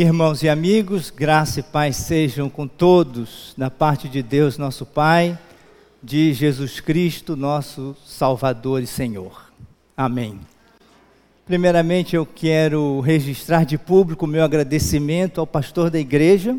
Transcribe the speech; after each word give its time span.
Irmãos 0.00 0.44
e 0.44 0.48
amigos, 0.48 1.10
graça 1.10 1.58
e 1.58 1.62
paz 1.64 1.96
sejam 1.96 2.48
com 2.48 2.68
todos, 2.68 3.52
da 3.58 3.68
parte 3.68 4.08
de 4.08 4.22
Deus, 4.22 4.56
nosso 4.56 4.86
Pai, 4.86 5.36
de 6.00 6.32
Jesus 6.32 6.78
Cristo, 6.78 7.36
nosso 7.36 7.96
Salvador 8.06 8.80
e 8.80 8.86
Senhor. 8.86 9.50
Amém. 9.96 10.38
Primeiramente, 11.44 12.14
eu 12.14 12.24
quero 12.24 13.00
registrar 13.00 13.64
de 13.64 13.76
público 13.76 14.24
meu 14.24 14.44
agradecimento 14.44 15.40
ao 15.40 15.46
pastor 15.48 15.90
da 15.90 15.98
igreja, 15.98 16.56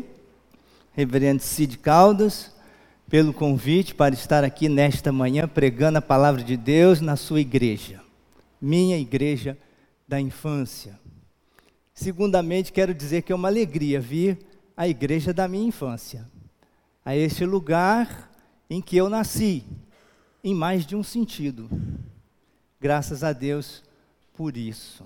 Reverendo 0.92 1.40
Cid 1.40 1.78
Caldas, 1.78 2.52
pelo 3.08 3.32
convite 3.32 3.94
para 3.94 4.12
estar 4.12 4.44
aqui 4.44 4.68
nesta 4.68 5.10
manhã 5.10 5.48
pregando 5.48 5.96
a 5.96 6.02
palavra 6.02 6.42
de 6.42 6.58
Deus 6.58 7.00
na 7.00 7.16
sua 7.16 7.40
igreja, 7.40 8.02
minha 8.60 8.98
igreja 8.98 9.56
da 10.06 10.20
infância. 10.20 11.00
Segundamente, 12.00 12.72
quero 12.72 12.94
dizer 12.94 13.20
que 13.20 13.30
é 13.30 13.34
uma 13.34 13.48
alegria 13.48 14.00
vir 14.00 14.38
à 14.74 14.88
igreja 14.88 15.34
da 15.34 15.46
minha 15.46 15.68
infância, 15.68 16.26
a 17.04 17.14
este 17.14 17.44
lugar 17.44 18.32
em 18.70 18.80
que 18.80 18.96
eu 18.96 19.10
nasci, 19.10 19.66
em 20.42 20.54
mais 20.54 20.86
de 20.86 20.96
um 20.96 21.02
sentido. 21.02 21.68
Graças 22.80 23.22
a 23.22 23.34
Deus 23.34 23.84
por 24.32 24.56
isso, 24.56 25.04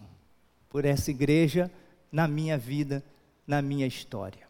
por 0.70 0.84
essa 0.84 1.10
igreja 1.10 1.68
na 2.12 2.28
minha 2.28 2.56
vida, 2.56 3.02
na 3.44 3.60
minha 3.60 3.88
história. 3.88 4.46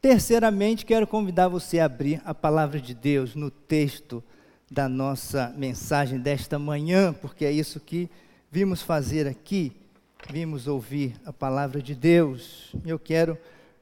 Terceiramente, 0.00 0.86
quero 0.86 1.06
convidar 1.06 1.48
você 1.48 1.78
a 1.78 1.84
abrir 1.84 2.22
a 2.24 2.34
palavra 2.34 2.80
de 2.80 2.94
Deus 2.94 3.34
no 3.34 3.50
texto 3.50 4.24
da 4.70 4.88
nossa 4.88 5.52
mensagem 5.58 6.18
desta 6.18 6.58
manhã, 6.58 7.12
porque 7.12 7.44
é 7.44 7.52
isso 7.52 7.78
que 7.80 8.08
vimos 8.50 8.80
fazer 8.80 9.26
aqui 9.26 9.83
vimos 10.30 10.66
ouvir 10.66 11.14
a 11.24 11.32
palavra 11.32 11.82
de 11.82 11.94
Deus. 11.94 12.72
Eu 12.84 12.98
quero 12.98 13.38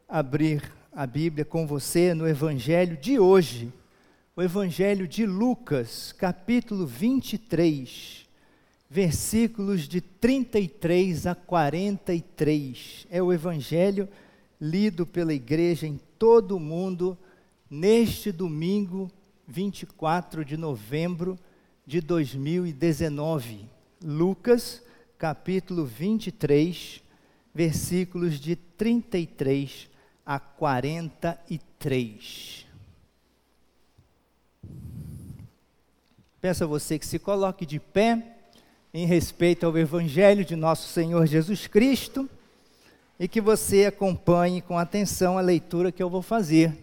abrir 0.08 0.62
a 0.92 1.06
Bíblia 1.06 1.44
com 1.44 1.67
você 1.67 2.14
no 2.14 2.28
Evangelho 2.28 2.97
de 2.97 3.19
hoje, 3.19 3.72
o 4.34 4.42
Evangelho 4.42 5.06
de 5.06 5.25
Lucas, 5.25 6.12
capítulo 6.12 6.86
23, 6.86 8.27
versículos 8.91 9.89
de 9.89 10.00
33 10.00 11.27
a 11.27 11.34
43. 11.34 13.06
É 13.11 13.22
o 13.22 13.33
Evangelho 13.33 14.08
lido 14.61 15.06
pela 15.06 15.33
igreja 15.33 15.86
em 15.86 16.00
todo 16.19 16.56
o 16.56 16.61
mundo 16.61 17.17
neste 17.70 18.33
domingo 18.33 19.11
24 19.47 20.45
de 20.45 20.56
novembro 20.56 21.39
de 21.86 22.00
2019. 22.00 23.67
Lucas 24.02 24.83
capítulo 25.23 25.84
23, 25.84 27.01
versículos 27.55 28.41
de 28.41 28.56
33 28.56 29.89
a 30.27 30.41
43. 30.41 32.67
Peço 36.41 36.64
a 36.64 36.67
você 36.67 36.98
que 36.98 37.06
se 37.06 37.20
coloque 37.20 37.64
de 37.64 37.79
pé 37.79 38.37
em 38.92 39.06
respeito 39.06 39.64
ao 39.64 39.79
Evangelho 39.79 40.45
de 40.45 40.56
nosso 40.56 40.89
Senhor 40.89 41.25
Jesus 41.25 41.69
Cristo 41.69 42.29
e 43.17 43.29
que 43.29 43.41
você 43.41 43.86
acompanhe 43.86 44.61
com 44.61 44.77
atenção 44.77 45.39
a 45.39 45.41
leitura 45.41 45.92
que 45.92 46.03
eu 46.03 46.11
vou 46.11 46.23
fazer 46.23 46.77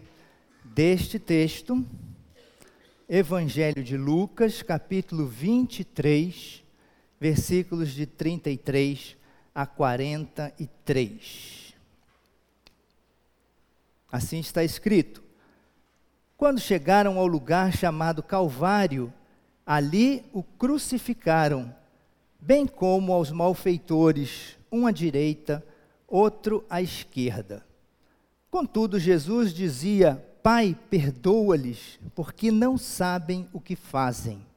deste 0.64 1.18
texto, 1.18 1.84
Evangelho 3.06 3.84
de 3.84 3.98
Lucas, 3.98 4.62
capítulo 4.62 5.26
23, 5.26 6.69
versículos 7.20 7.90
de 7.90 8.06
33 8.06 9.16
a 9.54 9.66
43. 9.66 11.74
Assim 14.10 14.40
está 14.40 14.64
escrito: 14.64 15.22
Quando 16.36 16.58
chegaram 16.58 17.18
ao 17.18 17.26
lugar 17.26 17.76
chamado 17.76 18.22
Calvário, 18.22 19.12
ali 19.66 20.24
o 20.32 20.42
crucificaram, 20.42 21.76
bem 22.40 22.66
como 22.66 23.12
aos 23.12 23.30
malfeitores, 23.30 24.56
um 24.72 24.86
à 24.86 24.90
direita, 24.90 25.62
outro 26.08 26.64
à 26.70 26.80
esquerda. 26.80 27.66
Contudo, 28.50 28.98
Jesus 28.98 29.52
dizia: 29.52 30.26
Pai, 30.42 30.74
perdoa-lhes, 30.88 32.00
porque 32.14 32.50
não 32.50 32.78
sabem 32.78 33.46
o 33.52 33.60
que 33.60 33.76
fazem. 33.76 34.48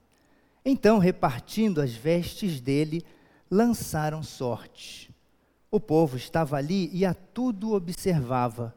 Então, 0.65 0.97
repartindo 0.97 1.81
as 1.81 1.93
vestes 1.93 2.61
dele, 2.61 3.05
lançaram 3.49 4.23
sorte. 4.23 5.13
O 5.69 5.79
povo 5.79 6.17
estava 6.17 6.55
ali 6.57 6.89
e 6.93 7.05
a 7.05 7.13
tudo 7.13 7.73
observava. 7.73 8.75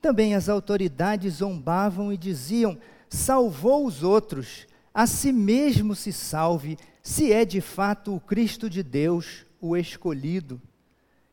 Também 0.00 0.34
as 0.34 0.48
autoridades 0.48 1.34
zombavam 1.34 2.12
e 2.12 2.16
diziam: 2.16 2.76
Salvou 3.08 3.86
os 3.86 4.02
outros, 4.02 4.66
a 4.92 5.06
si 5.06 5.32
mesmo 5.32 5.94
se 5.94 6.12
salve, 6.12 6.76
se 7.02 7.32
é 7.32 7.44
de 7.44 7.60
fato 7.60 8.14
o 8.14 8.20
Cristo 8.20 8.68
de 8.68 8.82
Deus, 8.82 9.46
o 9.60 9.76
escolhido. 9.76 10.60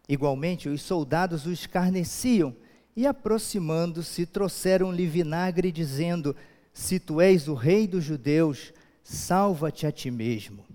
Igualmente, 0.07 0.69
os 0.69 0.81
soldados 0.81 1.45
o 1.45 1.51
escarneciam 1.51 2.55
e, 2.95 3.07
aproximando-se, 3.07 4.25
trouxeram-lhe 4.25 5.05
vinagre, 5.05 5.71
dizendo: 5.71 6.35
Se 6.73 6.99
tu 6.99 7.19
és 7.19 7.47
o 7.47 7.53
rei 7.53 7.87
dos 7.87 8.03
judeus, 8.03 8.73
salva-te 9.11 9.85
a 9.85 9.91
ti 9.91 10.09
mesmo. 10.09 10.65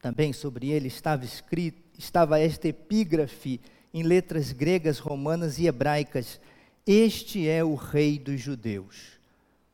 Também 0.00 0.32
sobre 0.32 0.70
ele 0.70 0.88
estava 0.88 1.24
escrito, 1.24 1.78
estava 1.98 2.40
esta 2.40 2.68
epígrafe 2.68 3.60
em 3.92 4.02
letras 4.02 4.52
gregas, 4.52 4.98
romanas 4.98 5.58
e 5.58 5.66
hebraicas: 5.66 6.40
Este 6.86 7.46
é 7.46 7.62
o 7.62 7.74
rei 7.74 8.18
dos 8.18 8.40
judeus. 8.40 9.18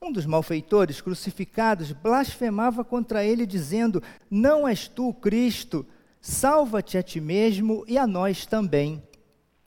Um 0.02 0.10
dos 0.10 0.26
malfeitores 0.26 1.00
crucificados 1.00 1.92
blasfemava 1.92 2.84
contra 2.84 3.24
ele, 3.24 3.46
dizendo: 3.46 4.02
Não 4.28 4.66
és 4.66 4.88
tu 4.88 5.12
Cristo, 5.14 5.86
salva-te 6.20 6.98
a 6.98 7.02
ti 7.02 7.20
mesmo 7.20 7.84
e 7.86 7.96
a 7.96 8.06
nós 8.06 8.44
também. 8.44 9.02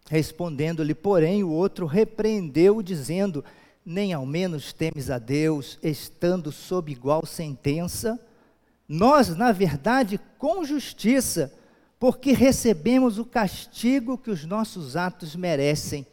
Respondendo-lhe, 0.09 0.95
porém, 0.95 1.44
o 1.44 1.49
outro 1.49 1.85
repreendeu, 1.85 2.81
dizendo: 2.81 3.44
nem 3.90 4.12
ao 4.12 4.25
menos 4.25 4.74
temes 4.74 5.09
a 5.09 5.18
Deus, 5.18 5.80
estando 5.81 6.52
sob 6.52 6.92
igual 6.92 7.25
sentença? 7.25 8.20
Nós, 8.86 9.30
na 9.30 9.53
verdade, 9.53 10.20
com 10.38 10.66
justiça, 10.66 11.53
porque 11.98 12.34
recebemos 12.34 13.18
o 13.18 13.24
castigo 13.24 14.18
que 14.18 14.30
os 14.30 14.44
nossos 14.44 14.98
atos 14.98 15.38
merecem, 15.38 16.06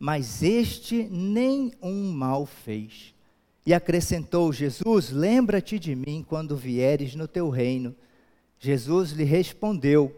mas 0.00 0.42
este 0.42 1.04
nem 1.04 1.72
um 1.80 2.10
mal 2.10 2.44
fez. 2.44 3.14
E 3.64 3.72
acrescentou 3.72 4.52
Jesus: 4.52 5.10
Lembra-te 5.10 5.78
de 5.78 5.94
mim 5.94 6.26
quando 6.28 6.56
vieres 6.56 7.14
no 7.14 7.28
teu 7.28 7.48
reino. 7.48 7.94
Jesus 8.58 9.12
lhe 9.12 9.22
respondeu: 9.22 10.12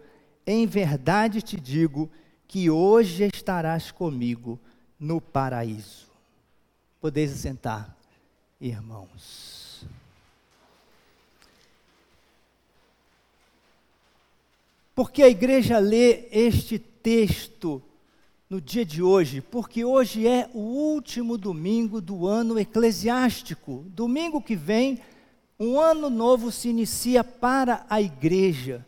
Em 0.47 0.67
verdade 0.67 1.43
te 1.43 1.61
digo 1.61 2.11
que 2.49 2.71
hoje 2.71 3.29
estarás 3.31 3.91
comigo 3.91 4.59
no 4.99 5.21
paraíso. 5.21 6.14
Podeis 7.05 7.33
sentar, 7.33 7.95
irmãos. 8.59 9.85
Porque 14.95 15.23
a 15.23 15.29
igreja 15.29 15.79
lê 15.79 16.27
este 16.33 16.79
texto 16.79 17.83
no 18.49 18.59
dia 18.59 18.87
de 18.87 19.03
hoje? 19.03 19.43
Porque 19.43 19.85
hoje 19.85 20.27
é 20.27 20.49
o 20.55 20.61
último 20.61 21.37
domingo 21.37 22.01
do 22.01 22.27
ano 22.27 22.59
eclesiástico. 22.59 23.85
Domingo 23.89 24.41
que 24.41 24.57
vem, 24.57 24.99
um 25.61 25.79
ano 25.79 26.09
novo 26.09 26.51
se 26.51 26.71
inicia 26.71 27.23
para 27.23 27.85
a 27.91 28.01
igreja. 28.01 28.83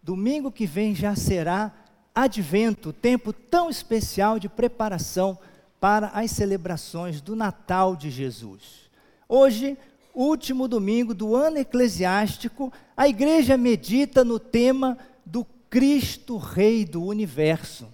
Domingo 0.00 0.52
que 0.52 0.64
vem 0.64 0.94
já 0.94 1.16
será 1.16 1.74
advento, 2.14 2.92
tempo 2.92 3.32
tão 3.32 3.68
especial 3.68 4.38
de 4.38 4.48
preparação 4.48 5.36
para 5.82 6.12
as 6.14 6.30
celebrações 6.30 7.20
do 7.20 7.34
Natal 7.34 7.96
de 7.96 8.08
Jesus. 8.08 8.88
Hoje, 9.28 9.76
último 10.14 10.68
domingo 10.68 11.12
do 11.12 11.34
ano 11.34 11.58
eclesiástico, 11.58 12.72
a 12.96 13.08
igreja 13.08 13.56
medita 13.56 14.22
no 14.22 14.38
tema 14.38 14.96
do 15.26 15.44
Cristo 15.68 16.36
Rei 16.36 16.84
do 16.84 17.02
universo. 17.02 17.88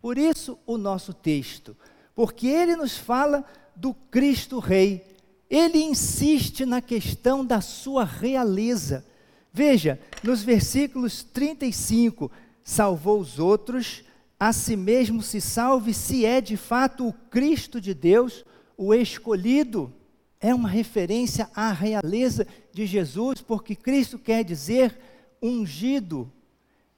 Por 0.00 0.16
isso 0.16 0.58
o 0.64 0.78
nosso 0.78 1.12
texto, 1.12 1.76
porque 2.14 2.46
ele 2.46 2.74
nos 2.74 2.96
fala 2.96 3.44
do 3.76 3.92
Cristo 3.92 4.58
Rei. 4.58 5.04
Ele 5.50 5.76
insiste 5.76 6.64
na 6.64 6.80
questão 6.80 7.44
da 7.44 7.60
sua 7.60 8.02
realeza. 8.02 9.04
Veja, 9.52 10.00
nos 10.22 10.42
versículos 10.42 11.22
35, 11.22 12.32
salvou 12.64 13.20
os 13.20 13.38
outros, 13.38 14.04
a 14.40 14.54
si 14.54 14.74
mesmo 14.74 15.20
se 15.22 15.38
salve, 15.38 15.92
se 15.92 16.24
é 16.24 16.40
de 16.40 16.56
fato 16.56 17.06
o 17.06 17.12
Cristo 17.12 17.78
de 17.78 17.92
Deus, 17.92 18.42
o 18.74 18.94
escolhido. 18.94 19.92
É 20.40 20.54
uma 20.54 20.70
referência 20.70 21.50
à 21.54 21.70
realeza 21.70 22.46
de 22.72 22.86
Jesus, 22.86 23.42
porque 23.42 23.76
Cristo 23.76 24.18
quer 24.18 24.42
dizer 24.42 24.98
ungido. 25.42 26.32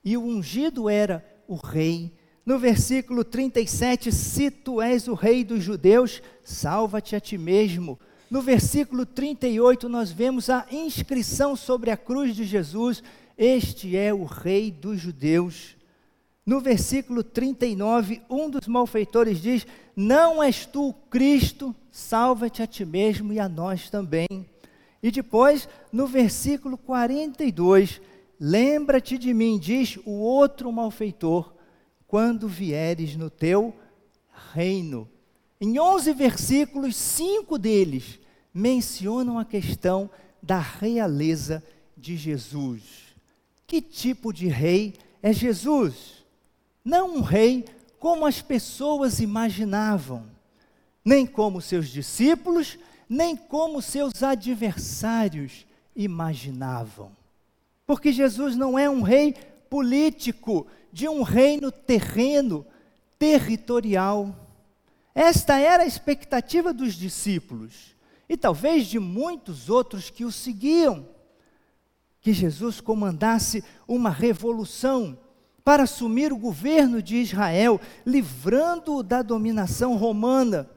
E 0.05 0.17
o 0.17 0.23
ungido 0.23 0.89
era 0.89 1.25
o 1.49 1.57
Rei 1.57 2.13
No 2.47 2.61
versículo 2.61 3.25
37, 3.25 4.13
se 4.13 4.49
tu 4.49 4.81
és 4.81 5.09
o 5.09 5.15
rei 5.15 5.43
dos 5.43 5.63
judeus, 5.63 6.23
salva-te 6.45 7.17
a 7.17 7.21
ti 7.21 7.37
mesmo. 7.37 7.99
No 8.31 8.41
versículo 8.41 9.05
38, 9.05 9.89
nós 9.89 10.13
vemos 10.13 10.49
a 10.49 10.67
inscrição 10.71 11.57
sobre 11.57 11.91
a 11.91 11.97
cruz 11.97 12.37
de 12.37 12.45
Jesus: 12.45 13.03
Este 13.37 13.97
é 13.97 14.15
o 14.15 14.25
rei 14.25 14.71
dos 14.71 15.01
judeus. 15.01 15.77
No 16.45 16.61
versículo 16.61 17.23
39, 17.23 18.21
um 18.29 18.51
dos 18.51 18.67
malfeitores 18.67 19.41
diz: 19.41 19.67
Não 19.95 20.43
és 20.43 20.67
tu 20.67 20.89
o 20.89 20.93
Cristo, 20.93 21.75
salva-te 21.91 22.63
a 22.63 22.67
ti 22.67 22.85
mesmo 22.85 23.33
e 23.33 23.39
a 23.39 23.49
nós 23.49 23.89
também. 23.89 24.27
E 25.01 25.11
depois, 25.11 25.69
no 25.93 26.07
versículo 26.07 26.77
42, 26.77 28.01
lembra-te 28.39 29.17
de 29.19 29.33
mim, 29.33 29.59
diz 29.59 29.99
o 30.05 30.11
outro 30.11 30.73
malfeitor 30.73 31.53
quando 32.09 32.49
vieres 32.49 33.17
no 33.17 33.31
teu 33.31 33.75
reino. 34.53 35.09
Em 35.61 35.79
11 35.79 36.13
versículos, 36.13 36.97
cinco 36.97 37.57
deles 37.57 38.19
mencionam 38.53 39.39
a 39.39 39.45
questão 39.45 40.11
da 40.43 40.59
realeza 40.59 41.63
de 41.97 42.17
Jesus. 42.17 42.83
Que 43.65 43.81
tipo 43.81 44.33
de 44.33 44.49
rei 44.49 44.95
é 45.23 45.33
Jesus? 45.33 46.22
Não 46.85 47.17
um 47.17 47.21
rei 47.21 47.65
como 47.99 48.27
as 48.27 48.43
pessoas 48.43 49.21
imaginavam, 49.21 50.27
nem 51.05 51.27
como 51.27 51.61
seus 51.61 51.89
discípulos, 51.89 52.79
nem 53.09 53.37
como 53.37 53.81
seus 53.81 54.23
adversários 54.23 55.67
imaginavam. 55.95 57.13
Porque 57.87 58.13
Jesus 58.13 58.57
não 58.57 58.79
é 58.79 58.89
um 58.89 59.03
rei 59.03 59.35
político, 59.69 60.67
de 60.93 61.09
um 61.09 61.23
reino 61.23 61.71
terreno, 61.71 62.67
territorial. 63.19 64.35
Esta 65.15 65.59
era 65.59 65.83
a 65.83 65.87
expectativa 65.87 66.73
dos 66.73 66.95
discípulos 66.95 67.95
e 68.29 68.37
talvez 68.37 68.87
de 68.87 68.99
muitos 68.99 69.71
outros 69.71 70.11
que 70.11 70.25
o 70.25 70.33
seguiam. 70.33 71.07
Que 72.21 72.33
Jesus 72.33 72.81
comandasse 72.81 73.65
uma 73.87 74.11
revolução 74.11 75.19
para 75.65 75.85
assumir 75.85 76.33
o 76.33 76.39
governo 76.39 77.03
de 77.03 77.17
Israel, 77.17 77.81
livrando-o 78.05 79.03
da 79.03 79.23
dominação 79.23 79.97
romana. 79.97 80.69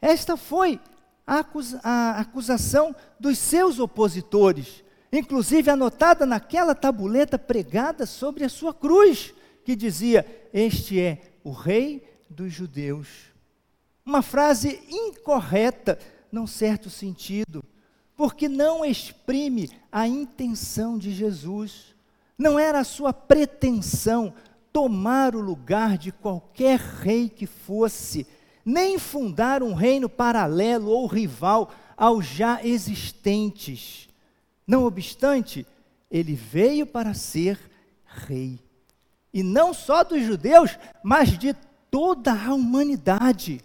Esta 0.00 0.36
foi 0.36 0.80
a, 1.26 1.38
acusa 1.38 1.80
a 1.82 2.20
acusação 2.20 2.94
dos 3.18 3.38
seus 3.38 3.78
opositores 3.78 4.84
inclusive 5.18 5.70
anotada 5.70 6.26
naquela 6.26 6.74
tabuleta 6.74 7.38
pregada 7.38 8.06
sobre 8.06 8.44
a 8.44 8.48
sua 8.48 8.74
cruz, 8.74 9.32
que 9.64 9.76
dizia: 9.76 10.26
Este 10.52 11.00
é 11.00 11.36
o 11.42 11.50
Rei 11.50 12.02
dos 12.28 12.52
Judeus. 12.52 13.08
Uma 14.04 14.22
frase 14.22 14.82
incorreta, 14.88 15.98
num 16.30 16.46
certo 16.46 16.90
sentido, 16.90 17.64
porque 18.16 18.48
não 18.48 18.84
exprime 18.84 19.70
a 19.90 20.06
intenção 20.06 20.98
de 20.98 21.12
Jesus. 21.12 21.93
Não 22.36 22.58
era 22.58 22.80
a 22.80 22.84
sua 22.84 23.12
pretensão 23.12 24.34
tomar 24.72 25.36
o 25.36 25.40
lugar 25.40 25.96
de 25.96 26.10
qualquer 26.10 26.80
rei 26.80 27.28
que 27.28 27.46
fosse, 27.46 28.26
nem 28.64 28.98
fundar 28.98 29.62
um 29.62 29.72
reino 29.72 30.08
paralelo 30.08 30.90
ou 30.90 31.06
rival 31.06 31.70
aos 31.96 32.26
já 32.26 32.64
existentes. 32.64 34.08
Não 34.66 34.84
obstante, 34.84 35.66
ele 36.10 36.34
veio 36.34 36.86
para 36.86 37.14
ser 37.14 37.58
rei. 38.04 38.58
E 39.32 39.42
não 39.42 39.74
só 39.74 40.02
dos 40.02 40.22
judeus, 40.22 40.78
mas 41.02 41.38
de 41.38 41.54
toda 41.90 42.32
a 42.32 42.54
humanidade. 42.54 43.60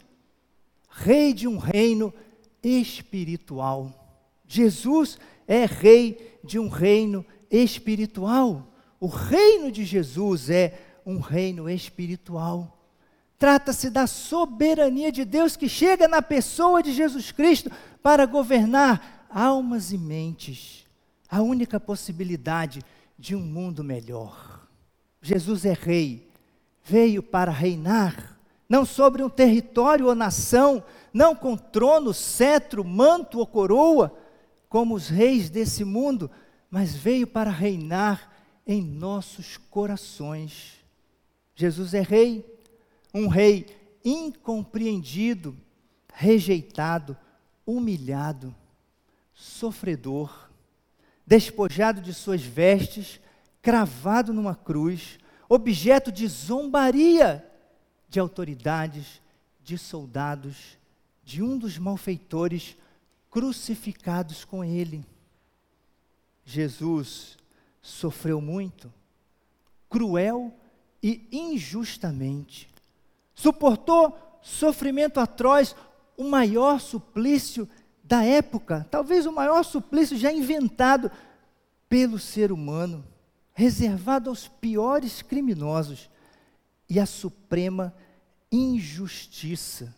Rei 0.90 1.34
de 1.34 1.48
um 1.48 1.58
reino 1.58 2.14
espiritual. 2.62 3.92
Jesus 4.48 5.18
é 5.48 5.66
rei 5.66 6.40
de 6.44 6.60
um 6.60 6.68
reino 6.68 7.24
espiritual. 7.24 7.39
O 9.00 9.08
reino 9.08 9.72
de 9.72 9.84
Jesus 9.86 10.50
é 10.50 10.80
um 11.06 11.20
reino 11.20 11.70
espiritual. 11.70 12.78
Trata-se 13.38 13.90
da 13.90 14.06
soberania 14.06 15.12
de 15.12 15.24
Deus 15.24 15.56
que 15.56 15.70
chega 15.70 16.08
na 16.08 16.22
pessoa 16.22 16.84
de 16.84 16.92
Jesus 16.92 17.32
Cristo 17.32 17.72
para 18.04 18.26
governar 18.26 19.28
almas 19.30 19.92
e 19.92 19.98
mentes 19.98 20.86
a 21.30 21.42
única 21.42 21.80
possibilidade 21.80 22.82
de 23.18 23.36
um 23.36 23.42
mundo 23.42 23.84
melhor. 23.84 24.68
Jesus 25.22 25.64
é 25.64 25.74
rei, 25.74 26.28
veio 26.84 27.22
para 27.22 27.52
reinar, 27.52 28.38
não 28.68 28.84
sobre 28.84 29.24
um 29.24 29.30
território 29.30 30.08
ou 30.08 30.16
nação, 30.16 30.84
não 31.14 31.36
com 31.36 31.56
trono, 31.56 32.14
cetro, 32.14 32.84
manto 32.84 33.40
ou 33.40 33.48
coroa, 33.48 34.16
como 34.68 34.96
os 34.96 35.08
reis 35.08 35.50
desse 35.50 35.84
mundo, 35.84 36.30
mas 36.70 36.96
veio 36.96 37.26
para 37.26 37.50
reinar 37.50 38.32
em 38.66 38.82
nossos 38.82 39.58
corações. 39.58 40.84
Jesus 41.56 41.94
é 41.94 42.02
rei, 42.02 42.46
um 43.14 43.28
rei 43.28 43.66
incompreendido, 44.04 45.58
rejeitado, 46.14 47.18
humilhado, 47.66 48.56
sofredor 49.34 50.50
despojado 51.30 52.02
de 52.02 52.12
suas 52.12 52.42
vestes, 52.42 53.20
cravado 53.62 54.34
numa 54.34 54.56
cruz, 54.56 55.20
objeto 55.48 56.12
de 56.12 56.28
zombaria 56.28 57.46
de 58.10 58.20
autoridades, 58.20 59.22
de 59.64 59.78
soldados, 59.78 60.76
de 61.24 61.44
um 61.44 61.56
dos 61.56 61.78
malfeitores 61.78 62.76
crucificados 63.30 64.44
com 64.44 64.64
ele. 64.64 65.06
Jesus 66.50 67.38
sofreu 67.80 68.42
muito, 68.42 68.92
cruel 69.88 70.52
e 71.02 71.28
injustamente. 71.32 72.68
Suportou 73.36 74.18
sofrimento 74.42 75.20
atroz, 75.20 75.76
o 76.18 76.24
maior 76.24 76.80
suplício 76.80 77.70
da 78.04 78.24
época, 78.24 78.88
talvez 78.90 79.28
o 79.28 79.32
maior 79.32 79.64
suplício 79.64 80.18
já 80.18 80.34
inventado 80.34 81.12
pelo 81.88 82.18
ser 82.18 82.52
humano, 82.52 83.06
reservado 83.54 84.30
aos 84.30 84.48
piores 84.48 85.22
criminosos, 85.22 86.10
e 86.90 87.00
a 87.00 87.06
suprema 87.06 87.94
injustiça, 88.52 89.96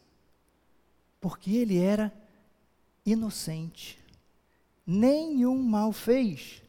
porque 1.21 1.51
ele 1.51 1.77
era 1.77 2.13
inocente, 3.05 4.00
nenhum 4.91 5.63
mal 5.63 5.93
fez, 5.93 6.61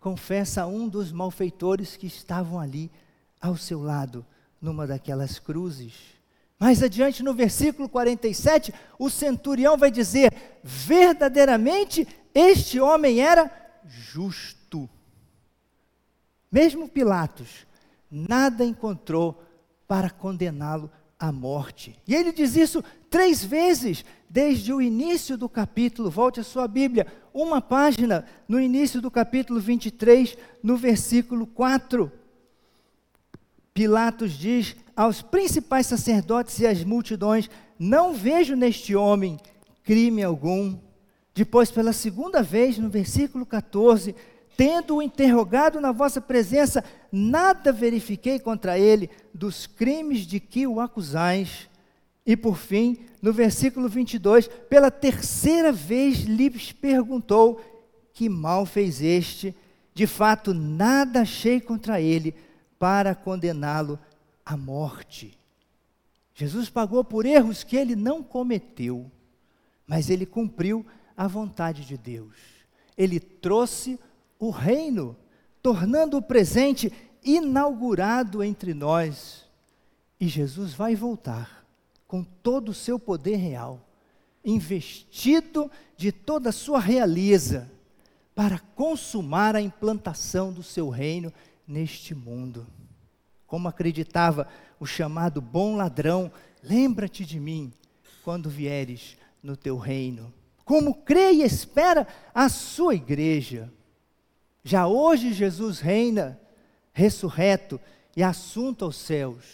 confessa 0.00 0.66
um 0.66 0.88
dos 0.88 1.12
malfeitores 1.12 1.96
que 1.96 2.06
estavam 2.06 2.58
ali 2.58 2.90
ao 3.40 3.56
seu 3.56 3.82
lado, 3.82 4.24
numa 4.60 4.86
daquelas 4.86 5.38
cruzes. 5.38 5.94
Mais 6.58 6.82
adiante, 6.82 7.22
no 7.22 7.34
versículo 7.34 7.88
47, 7.88 8.72
o 8.98 9.10
centurião 9.10 9.76
vai 9.76 9.90
dizer: 9.90 10.32
verdadeiramente 10.62 12.06
este 12.34 12.80
homem 12.80 13.20
era 13.20 13.50
justo. 13.86 14.88
Mesmo 16.50 16.88
Pilatos 16.88 17.66
nada 18.10 18.64
encontrou 18.64 19.42
para 19.86 20.10
condená-lo 20.10 20.90
à 21.20 21.30
morte. 21.30 21.94
E 22.08 22.14
ele 22.14 22.32
diz 22.32 22.56
isso 22.56 22.82
três 23.10 23.44
vezes, 23.44 24.02
desde 24.28 24.72
o 24.72 24.80
início 24.80 25.36
do 25.36 25.50
capítulo. 25.50 26.10
Volte 26.10 26.40
a 26.40 26.44
sua 26.44 26.66
Bíblia, 26.66 27.06
uma 27.34 27.60
página, 27.60 28.24
no 28.48 28.58
início 28.58 29.02
do 29.02 29.10
capítulo 29.10 29.60
23, 29.60 30.36
no 30.62 30.78
versículo 30.78 31.46
4. 31.46 32.10
Pilatos 33.74 34.32
diz 34.32 34.74
aos 34.96 35.20
principais 35.20 35.86
sacerdotes 35.86 36.58
e 36.58 36.66
às 36.66 36.82
multidões: 36.82 37.50
Não 37.78 38.14
vejo 38.14 38.56
neste 38.56 38.96
homem 38.96 39.38
crime 39.84 40.22
algum. 40.22 40.78
Depois, 41.34 41.70
pela 41.70 41.92
segunda 41.92 42.42
vez, 42.42 42.78
no 42.78 42.88
versículo 42.88 43.44
14, 43.44 44.14
tendo-o 44.60 45.00
interrogado 45.00 45.80
na 45.80 45.90
vossa 45.90 46.20
presença, 46.20 46.84
nada 47.10 47.72
verifiquei 47.72 48.38
contra 48.38 48.78
ele 48.78 49.08
dos 49.32 49.66
crimes 49.66 50.26
de 50.26 50.38
que 50.38 50.66
o 50.66 50.80
acusais. 50.80 51.66
E 52.26 52.36
por 52.36 52.58
fim, 52.58 53.06
no 53.22 53.32
versículo 53.32 53.88
22, 53.88 54.48
pela 54.68 54.90
terceira 54.90 55.72
vez 55.72 56.24
lhes 56.24 56.72
perguntou: 56.72 57.58
Que 58.12 58.28
mal 58.28 58.66
fez 58.66 59.00
este? 59.00 59.56
De 59.94 60.06
fato, 60.06 60.52
nada 60.52 61.22
achei 61.22 61.58
contra 61.58 61.98
ele 61.98 62.34
para 62.78 63.14
condená-lo 63.14 63.98
à 64.44 64.58
morte. 64.58 65.38
Jesus 66.34 66.68
pagou 66.68 67.02
por 67.02 67.24
erros 67.24 67.64
que 67.64 67.78
ele 67.78 67.96
não 67.96 68.22
cometeu, 68.22 69.10
mas 69.86 70.10
ele 70.10 70.26
cumpriu 70.26 70.84
a 71.16 71.26
vontade 71.26 71.86
de 71.86 71.96
Deus. 71.96 72.36
Ele 72.94 73.18
trouxe 73.18 73.98
o 74.40 74.48
reino, 74.48 75.14
tornando 75.62 76.16
o 76.16 76.22
presente 76.22 76.90
inaugurado 77.22 78.42
entre 78.42 78.72
nós. 78.72 79.44
E 80.18 80.26
Jesus 80.26 80.72
vai 80.72 80.96
voltar 80.96 81.66
com 82.08 82.24
todo 82.24 82.70
o 82.70 82.74
seu 82.74 82.98
poder 82.98 83.36
real, 83.36 83.86
investido 84.44 85.70
de 85.96 86.10
toda 86.10 86.48
a 86.48 86.52
sua 86.52 86.80
realeza, 86.80 87.70
para 88.34 88.58
consumar 88.74 89.54
a 89.54 89.60
implantação 89.60 90.50
do 90.50 90.62
seu 90.62 90.88
reino 90.88 91.30
neste 91.68 92.14
mundo. 92.14 92.66
Como 93.46 93.68
acreditava 93.68 94.48
o 94.78 94.86
chamado 94.86 95.42
bom 95.42 95.76
ladrão, 95.76 96.32
lembra-te 96.62 97.24
de 97.24 97.38
mim 97.38 97.72
quando 98.24 98.48
vieres 98.48 99.18
no 99.42 99.56
teu 99.56 99.76
reino. 99.76 100.32
Como 100.64 100.94
crê 100.94 101.32
e 101.32 101.42
espera 101.42 102.06
a 102.34 102.48
sua 102.48 102.94
igreja. 102.94 103.70
Já 104.62 104.86
hoje 104.86 105.32
Jesus 105.32 105.80
reina, 105.80 106.38
ressurreto 106.92 107.80
e 108.16 108.22
assunto 108.22 108.84
aos 108.84 108.96
céus, 108.96 109.44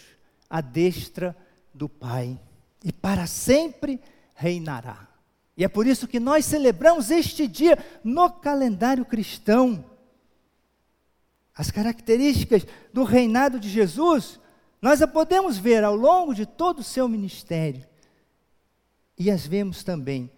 à 0.49 0.61
destra 0.61 1.35
do 1.73 1.87
Pai, 1.87 2.39
e 2.83 2.91
para 2.91 3.25
sempre 3.27 4.01
reinará. 4.35 5.07
E 5.55 5.63
é 5.63 5.67
por 5.67 5.87
isso 5.87 6.07
que 6.07 6.19
nós 6.19 6.45
celebramos 6.45 7.09
este 7.09 7.47
dia 7.47 7.77
no 8.03 8.29
calendário 8.29 9.03
cristão. 9.03 9.83
As 11.55 11.71
características 11.71 12.65
do 12.93 13.03
reinado 13.03 13.59
de 13.59 13.67
Jesus, 13.67 14.39
nós 14.79 15.01
a 15.01 15.07
podemos 15.07 15.57
ver 15.57 15.83
ao 15.83 15.95
longo 15.95 16.35
de 16.35 16.45
todo 16.45 16.79
o 16.79 16.83
seu 16.83 17.09
ministério. 17.09 17.83
E 19.17 19.31
as 19.31 19.47
vemos 19.47 19.83
também 19.83 20.29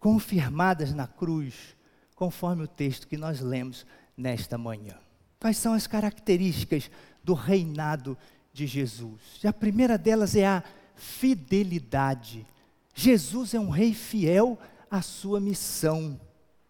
confirmadas 0.00 0.94
na 0.94 1.06
cruz, 1.06 1.76
conforme 2.14 2.64
o 2.64 2.68
texto 2.68 3.06
que 3.06 3.18
nós 3.18 3.40
lemos 3.40 3.84
nesta 4.16 4.56
manhã. 4.56 4.98
Quais 5.40 5.56
são 5.56 5.72
as 5.72 5.86
características 5.86 6.90
do 7.22 7.34
reinado 7.34 8.16
de 8.52 8.66
Jesus? 8.66 9.40
E 9.42 9.46
a 9.46 9.52
primeira 9.52 9.98
delas 9.98 10.36
é 10.36 10.46
a 10.46 10.62
fidelidade. 10.94 12.46
Jesus 12.94 13.54
é 13.54 13.60
um 13.60 13.70
rei 13.70 13.94
fiel 13.94 14.58
à 14.90 15.02
sua 15.02 15.40
missão. 15.40 16.20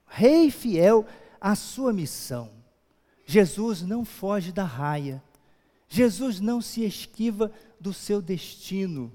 Rei 0.07 0.51
fiel 0.51 1.07
à 1.41 1.55
sua 1.55 1.93
missão. 1.93 2.51
Jesus 3.27 3.83
não 3.83 4.05
foge 4.05 4.53
da 4.53 4.65
raia. 4.65 5.23
Jesus 5.89 6.41
não 6.41 6.61
se 6.61 6.85
esquiva 6.85 7.53
do 7.79 7.93
seu 7.93 8.23
destino. 8.23 9.13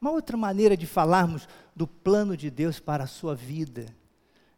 Uma 0.00 0.10
outra 0.10 0.36
maneira 0.36 0.76
de 0.76 0.86
falarmos 0.86 1.48
do 1.74 1.86
plano 1.86 2.36
de 2.36 2.50
Deus 2.50 2.80
para 2.80 3.04
a 3.04 3.06
sua 3.06 3.34
vida. 3.34 3.86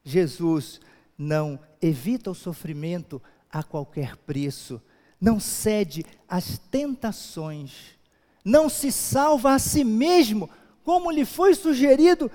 Jesus 0.03 0.81
não 1.17 1.59
evita 1.81 2.31
o 2.31 2.35
sofrimento 2.35 3.23
a 3.51 3.63
qualquer 3.63 4.17
preço, 4.17 4.81
não 5.21 5.39
cede 5.39 6.05
às 6.29 6.59
tentações, 6.59 7.97
não 8.45 8.69
se 8.69 8.91
salva 8.91 9.53
a 9.55 9.59
si 9.59 9.85
mesmo, 9.85 10.51
como 10.83 11.11
lhe 11.11 11.25
foi 11.25 11.55
sugerido 11.55 12.31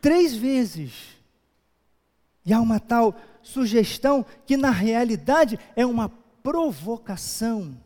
três 0.00 0.34
vezes. 0.34 1.16
E 2.44 2.52
há 2.52 2.60
uma 2.60 2.80
tal 2.80 3.14
sugestão 3.42 4.24
que, 4.44 4.56
na 4.56 4.70
realidade, 4.70 5.58
é 5.74 5.84
uma 5.84 6.08
provocação. 6.42 7.76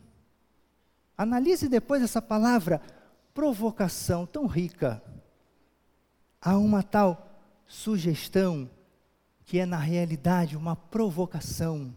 Analise 1.17 1.67
depois 1.67 2.01
essa 2.01 2.21
palavra, 2.21 2.81
provocação, 3.33 4.25
tão 4.25 4.45
rica. 4.45 5.01
Há 6.41 6.57
uma 6.57 6.81
tal 6.81 7.27
sugestão 7.67 8.69
que 9.51 9.59
é, 9.59 9.65
na 9.65 9.79
realidade, 9.79 10.55
uma 10.55 10.77
provocação. 10.77 11.93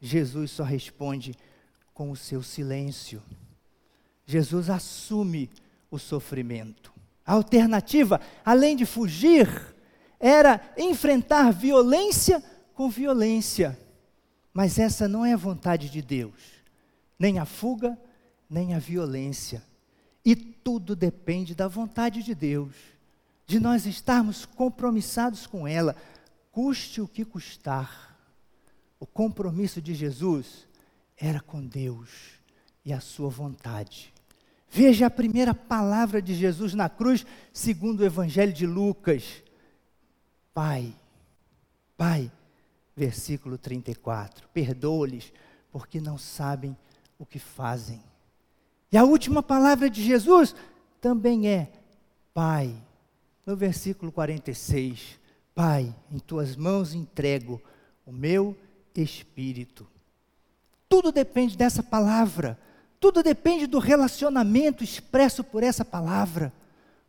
Jesus 0.00 0.50
só 0.50 0.64
responde 0.64 1.32
com 1.94 2.10
o 2.10 2.16
seu 2.16 2.42
silêncio. 2.42 3.22
Jesus 4.26 4.68
assume 4.68 5.48
o 5.88 6.00
sofrimento. 6.00 6.92
A 7.24 7.34
alternativa, 7.34 8.20
além 8.44 8.74
de 8.74 8.84
fugir, 8.84 9.48
era 10.18 10.60
enfrentar 10.76 11.52
violência 11.52 12.42
com 12.74 12.90
violência. 12.90 13.78
Mas 14.52 14.76
essa 14.76 15.06
não 15.06 15.24
é 15.24 15.32
a 15.32 15.36
vontade 15.36 15.88
de 15.88 16.02
Deus. 16.02 16.34
Nem 17.16 17.38
a 17.38 17.44
fuga, 17.44 17.96
nem 18.50 18.74
a 18.74 18.80
violência. 18.80 19.62
E 20.24 20.34
tudo 20.34 20.96
depende 20.96 21.54
da 21.54 21.68
vontade 21.68 22.20
de 22.20 22.34
Deus, 22.34 22.74
de 23.46 23.60
nós 23.60 23.86
estarmos 23.86 24.44
compromissados 24.44 25.46
com 25.46 25.68
ela, 25.68 25.94
custe 26.54 27.00
o 27.00 27.08
que 27.08 27.24
custar. 27.24 28.16
O 29.00 29.06
compromisso 29.06 29.82
de 29.82 29.92
Jesus 29.92 30.68
era 31.16 31.40
com 31.40 31.60
Deus 31.66 32.08
e 32.84 32.92
a 32.92 33.00
sua 33.00 33.28
vontade. 33.28 34.14
Veja 34.70 35.06
a 35.06 35.10
primeira 35.10 35.52
palavra 35.52 36.22
de 36.22 36.32
Jesus 36.32 36.72
na 36.72 36.88
cruz, 36.88 37.26
segundo 37.52 38.00
o 38.00 38.04
Evangelho 38.04 38.52
de 38.52 38.66
Lucas. 38.66 39.42
Pai, 40.54 40.94
Pai, 41.96 42.30
versículo 42.96 43.58
34, 43.58 44.48
perdoa-lhes, 44.54 45.32
porque 45.72 46.00
não 46.00 46.16
sabem 46.16 46.76
o 47.18 47.26
que 47.26 47.40
fazem. 47.40 48.00
E 48.92 48.96
a 48.96 49.02
última 49.02 49.42
palavra 49.42 49.90
de 49.90 50.04
Jesus 50.04 50.54
também 51.00 51.48
é 51.48 51.72
Pai, 52.32 52.74
no 53.44 53.56
versículo 53.56 54.12
46. 54.12 55.23
Pai, 55.54 55.94
em 56.10 56.18
tuas 56.18 56.56
mãos 56.56 56.94
entrego 56.94 57.62
o 58.04 58.12
meu 58.12 58.56
espírito. 58.94 59.86
Tudo 60.88 61.12
depende 61.12 61.56
dessa 61.56 61.82
palavra, 61.82 62.58
tudo 62.98 63.22
depende 63.22 63.66
do 63.66 63.78
relacionamento 63.78 64.82
expresso 64.82 65.44
por 65.44 65.62
essa 65.62 65.84
palavra. 65.84 66.52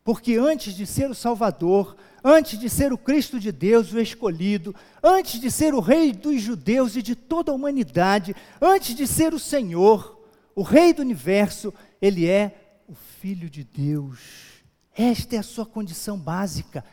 Porque 0.04 0.36
antes 0.36 0.76
de 0.76 0.86
ser 0.86 1.10
o 1.10 1.16
Salvador, 1.16 1.98
antes 2.24 2.60
de 2.60 2.70
ser 2.70 2.94
o 2.94 2.98
Cristo 2.98 3.40
de 3.40 3.52
Deus, 3.52 3.92
o 3.92 4.00
escolhido, 4.00 4.76
antes 5.02 5.40
de 5.42 5.50
ser 5.50 5.74
o 5.74 5.80
Rei 5.80 6.12
dos 6.12 6.40
judeus 6.40 6.96
e 6.96 7.02
de 7.02 7.16
toda 7.16 7.52
a 7.52 7.56
humanidade, 7.56 8.36
antes 8.62 8.94
de 8.96 9.08
ser 9.08 9.34
o 9.34 9.40
Senhor, 9.40 10.24
o 10.54 10.62
Rei 10.62 10.94
do 10.94 11.02
universo, 11.02 11.74
ele 12.00 12.28
é 12.28 12.84
o 12.88 12.94
Filho 12.94 13.50
de 13.50 13.64
Deus. 13.64 14.20
Esta 14.96 15.38
é 15.38 15.40
a 15.40 15.44
sua 15.44 15.66
condição 15.66 16.18
básica, 16.20 16.86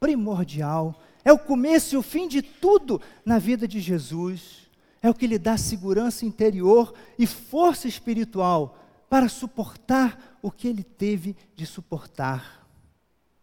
primordial 0.00 0.98
é 1.22 1.30
o 1.30 1.38
começo 1.38 1.94
e 1.94 1.98
o 1.98 2.02
fim 2.02 2.26
de 2.26 2.40
tudo 2.40 3.00
na 3.24 3.38
vida 3.38 3.68
de 3.68 3.78
Jesus. 3.78 4.68
É 5.02 5.08
o 5.08 5.14
que 5.14 5.26
lhe 5.26 5.38
dá 5.38 5.56
segurança 5.56 6.24
interior 6.24 6.94
e 7.18 7.26
força 7.26 7.86
espiritual 7.86 8.78
para 9.08 9.28
suportar 9.28 10.38
o 10.42 10.50
que 10.50 10.66
ele 10.66 10.82
teve 10.82 11.36
de 11.54 11.66
suportar. 11.66 12.66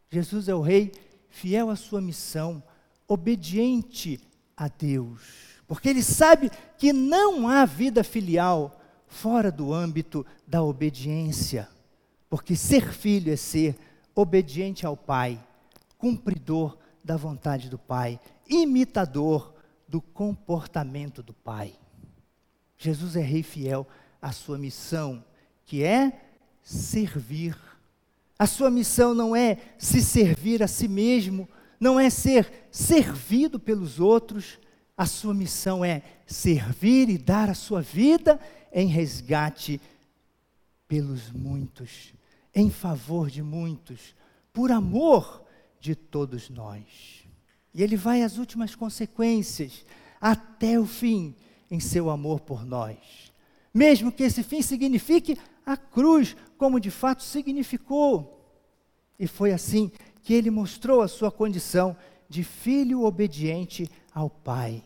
Jesus 0.10 0.48
é 0.48 0.56
o 0.56 0.62
Rei 0.62 0.92
fiel 1.30 1.70
à 1.70 1.76
sua 1.76 2.02
missão, 2.02 2.64
obediente 3.08 4.20
a 4.56 4.68
Deus, 4.68 5.22
porque 5.68 5.90
ele 5.90 6.02
sabe 6.02 6.50
que 6.78 6.92
não 6.92 7.48
há 7.48 7.66
vida 7.66 8.04
filial 8.04 8.80
fora 9.08 9.52
do 9.52 9.74
âmbito 9.74 10.26
da 10.48 10.64
obediência, 10.64 11.70
porque 12.30 12.56
ser 12.56 12.92
filho 12.92 13.32
é 13.32 13.36
ser 13.36 13.76
obediente 14.16 14.86
ao 14.86 14.98
Pai, 14.98 15.40
cumpridor 15.98 16.78
da 17.04 17.16
vontade 17.16 17.70
do 17.70 17.78
Pai, 17.78 18.20
imitador 18.48 19.54
do 19.88 20.02
comportamento 20.02 21.24
do 21.24 21.34
Pai. 21.34 21.74
Jesus 22.78 23.16
é 23.16 23.22
rei 23.22 23.44
fiel 23.44 23.88
à 24.22 24.32
sua 24.32 24.58
missão, 24.58 25.24
que 25.66 25.84
é 25.84 26.22
servir. 26.62 27.58
A 28.38 28.46
sua 28.46 28.70
missão 28.70 29.14
não 29.14 29.36
é 29.36 29.58
se 29.78 30.02
servir 30.02 30.62
a 30.62 30.68
si 30.68 30.88
mesmo, 30.88 31.48
não 31.80 32.00
é 32.00 32.10
ser 32.10 32.68
servido 32.72 33.60
pelos 33.60 34.00
outros, 34.00 34.60
a 34.96 35.06
sua 35.06 35.34
missão 35.34 35.86
é 35.86 36.02
servir 36.26 37.10
e 37.10 37.18
dar 37.18 37.50
a 37.50 37.54
sua 37.54 37.82
vida 37.82 38.40
em 38.72 38.88
resgate 38.88 39.80
pelos 40.88 41.32
muitos, 41.32 42.14
em 42.54 42.70
favor 42.70 43.30
de 43.30 43.42
muitos, 43.42 44.16
por 44.52 44.72
amor 44.72 45.47
de 45.80 45.96
todos 45.96 46.50
nós. 46.50 47.26
E 47.74 47.84
ele 47.84 47.96
vai 47.96 48.24
às 48.24 48.38
últimas 48.38 48.76
consequências, 48.76 49.86
até 50.20 50.80
o 50.80 50.86
fim, 50.86 51.36
em 51.70 51.80
seu 51.80 52.10
amor 52.10 52.40
por 52.40 52.66
nós. 52.66 53.32
Mesmo 53.74 54.12
que 54.12 54.24
esse 54.24 54.42
fim 54.42 54.62
signifique 54.62 55.38
a 55.66 55.78
cruz, 55.78 56.36
como 56.58 56.80
de 56.80 56.90
fato 56.90 57.22
significou. 57.22 58.34
E 59.20 59.28
foi 59.28 59.52
assim 59.52 59.92
que 60.24 60.34
ele 60.34 60.50
mostrou 60.50 61.02
a 61.02 61.08
sua 61.08 61.32
condição 61.32 61.96
de 62.30 62.44
filho 62.44 63.04
obediente 63.04 63.90
ao 64.14 64.30
Pai. 64.30 64.84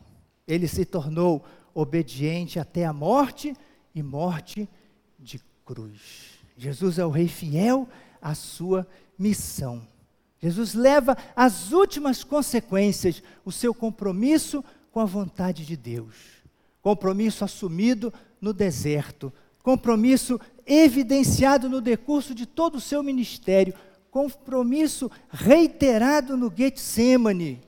Ele 0.48 0.68
se 0.68 0.86
tornou 0.86 1.44
obediente 1.74 2.60
até 2.60 2.86
a 2.86 2.94
morte 2.94 3.56
e 3.96 4.04
morte 4.04 4.68
de 5.18 5.40
cruz. 5.66 6.40
Jesus 6.58 7.00
é 7.00 7.06
o 7.06 7.10
Rei 7.10 7.28
fiel 7.28 7.88
à 8.22 8.36
sua 8.36 8.88
missão. 9.18 9.82
Jesus 10.42 10.74
leva 10.74 11.16
às 11.36 11.72
últimas 11.72 12.24
consequências 12.24 13.22
o 13.46 13.52
seu 13.52 13.74
compromisso 13.74 14.64
com 14.92 15.00
a 15.00 15.06
vontade 15.06 15.66
de 15.66 15.78
Deus. 15.78 16.16
Compromisso 16.82 17.44
assumido 17.44 18.12
no 18.40 18.52
deserto, 18.52 19.32
compromisso 19.62 20.40
evidenciado 20.66 21.70
no 21.70 21.80
decurso 21.80 22.34
de 22.34 22.48
todo 22.48 22.76
o 22.76 22.82
seu 22.82 23.04
ministério, 23.04 23.76
compromisso 24.10 25.12
reiterado 25.30 26.36
no 26.36 26.52
Getsemane. 26.56 27.62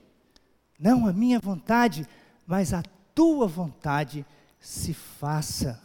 Não 0.80 1.06
a 1.06 1.13
minha 1.13 1.39
vontade, 1.39 2.08
mas 2.48 2.74
a 2.74 2.82
tua 3.13 3.48
vontade 3.48 4.25
se 4.60 4.94
faça. 4.94 5.82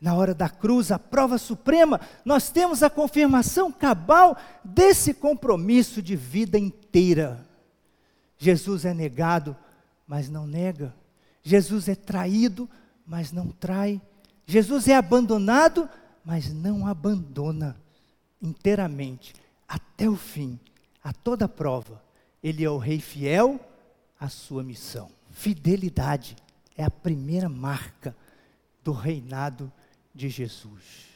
Na 0.00 0.14
hora 0.14 0.34
da 0.34 0.48
cruz, 0.48 0.90
a 0.90 0.98
prova 0.98 1.36
suprema, 1.36 2.00
nós 2.24 2.48
temos 2.48 2.82
a 2.82 2.88
confirmação 2.88 3.70
cabal 3.70 4.36
desse 4.64 5.12
compromisso 5.12 6.00
de 6.00 6.16
vida 6.16 6.58
inteira. 6.58 7.46
Jesus 8.38 8.86
é 8.86 8.94
negado, 8.94 9.54
mas 10.06 10.30
não 10.30 10.46
nega. 10.46 10.94
Jesus 11.42 11.86
é 11.88 11.94
traído, 11.94 12.68
mas 13.06 13.30
não 13.30 13.48
trai. 13.48 14.00
Jesus 14.46 14.88
é 14.88 14.96
abandonado, 14.96 15.86
mas 16.24 16.50
não 16.50 16.86
abandona 16.86 17.76
inteiramente, 18.40 19.34
até 19.68 20.08
o 20.08 20.16
fim, 20.16 20.58
a 21.04 21.12
toda 21.12 21.46
prova. 21.46 22.02
Ele 22.42 22.64
é 22.64 22.70
o 22.70 22.78
rei 22.78 23.00
fiel 23.00 23.60
à 24.18 24.30
sua 24.30 24.62
missão. 24.62 25.10
Fidelidade 25.30 26.36
é 26.74 26.84
a 26.84 26.90
primeira 26.90 27.50
marca 27.50 28.16
do 28.82 28.92
reinado 28.92 29.70
de 30.20 30.28
Jesus. 30.28 31.08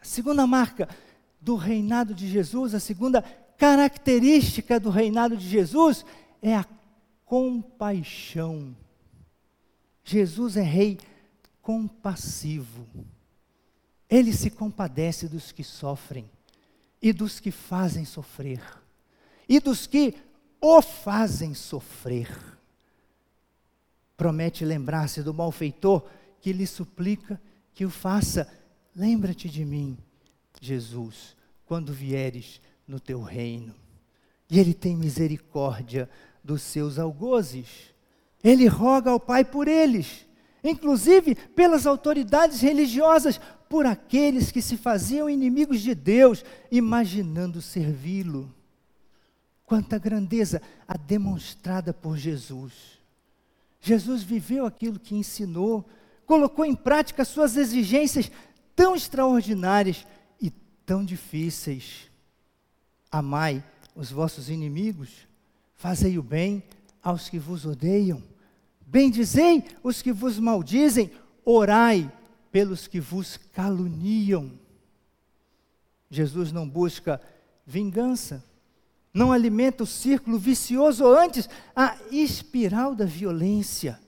A 0.00 0.04
segunda 0.04 0.46
marca 0.46 0.88
do 1.38 1.56
reinado 1.56 2.14
de 2.14 2.26
Jesus, 2.26 2.74
a 2.74 2.80
segunda 2.80 3.20
característica 3.58 4.80
do 4.80 4.88
reinado 4.88 5.36
de 5.36 5.46
Jesus 5.46 6.04
é 6.40 6.56
a 6.56 6.64
compaixão. 7.26 8.74
Jesus 10.02 10.56
é 10.56 10.62
rei 10.62 10.98
compassivo. 11.60 12.86
Ele 14.08 14.32
se 14.32 14.48
compadece 14.48 15.28
dos 15.28 15.52
que 15.52 15.62
sofrem 15.62 16.30
e 17.02 17.12
dos 17.12 17.38
que 17.38 17.50
fazem 17.50 18.04
sofrer 18.06 18.62
e 19.46 19.60
dos 19.60 19.86
que 19.86 20.14
o 20.60 20.80
fazem 20.80 21.52
sofrer. 21.52 22.34
Promete 24.16 24.64
lembrar-se 24.64 25.22
do 25.22 25.34
malfeitor 25.34 26.08
que 26.40 26.52
lhe 26.52 26.66
suplica 26.66 27.38
que 27.76 27.84
o 27.84 27.90
faça. 27.90 28.48
Lembra-te 28.94 29.50
de 29.50 29.62
mim, 29.62 29.98
Jesus, 30.60 31.36
quando 31.66 31.92
vieres 31.92 32.58
no 32.88 32.98
teu 32.98 33.20
reino. 33.20 33.74
E 34.48 34.58
ele 34.58 34.72
tem 34.72 34.96
misericórdia 34.96 36.08
dos 36.42 36.62
seus 36.62 36.98
algozes. 36.98 37.94
Ele 38.42 38.66
roga 38.66 39.10
ao 39.10 39.20
Pai 39.20 39.44
por 39.44 39.68
eles, 39.68 40.26
inclusive 40.64 41.34
pelas 41.34 41.86
autoridades 41.86 42.62
religiosas, 42.62 43.38
por 43.68 43.84
aqueles 43.84 44.50
que 44.50 44.62
se 44.62 44.78
faziam 44.78 45.28
inimigos 45.28 45.82
de 45.82 45.94
Deus, 45.94 46.42
imaginando 46.72 47.60
servi-lo. 47.60 48.54
Quanta 49.66 49.98
grandeza 49.98 50.62
a 50.88 50.96
demonstrada 50.96 51.92
por 51.92 52.16
Jesus. 52.16 52.72
Jesus 53.80 54.22
viveu 54.22 54.64
aquilo 54.64 54.98
que 54.98 55.14
ensinou, 55.14 55.84
colocou 56.26 56.64
em 56.64 56.74
prática 56.74 57.24
suas 57.24 57.56
exigências 57.56 58.30
tão 58.74 58.94
extraordinárias 58.94 60.06
e 60.40 60.50
tão 60.84 61.04
difíceis. 61.04 62.10
Amai 63.10 63.64
os 63.94 64.10
vossos 64.10 64.50
inimigos, 64.50 65.26
fazei 65.74 66.18
o 66.18 66.22
bem 66.22 66.62
aos 67.02 67.28
que 67.28 67.38
vos 67.38 67.64
odeiam, 67.64 68.22
bendizei 68.84 69.64
os 69.82 70.02
que 70.02 70.12
vos 70.12 70.38
maldizem, 70.38 71.10
orai 71.44 72.12
pelos 72.50 72.86
que 72.86 73.00
vos 73.00 73.38
caluniam. 73.52 74.52
Jesus 76.10 76.52
não 76.52 76.68
busca 76.68 77.20
vingança, 77.64 78.44
não 79.14 79.32
alimenta 79.32 79.84
o 79.84 79.86
círculo 79.86 80.38
vicioso, 80.38 81.04
ou 81.04 81.16
antes, 81.16 81.48
a 81.74 81.96
espiral 82.10 82.94
da 82.94 83.04
violência. 83.04 83.98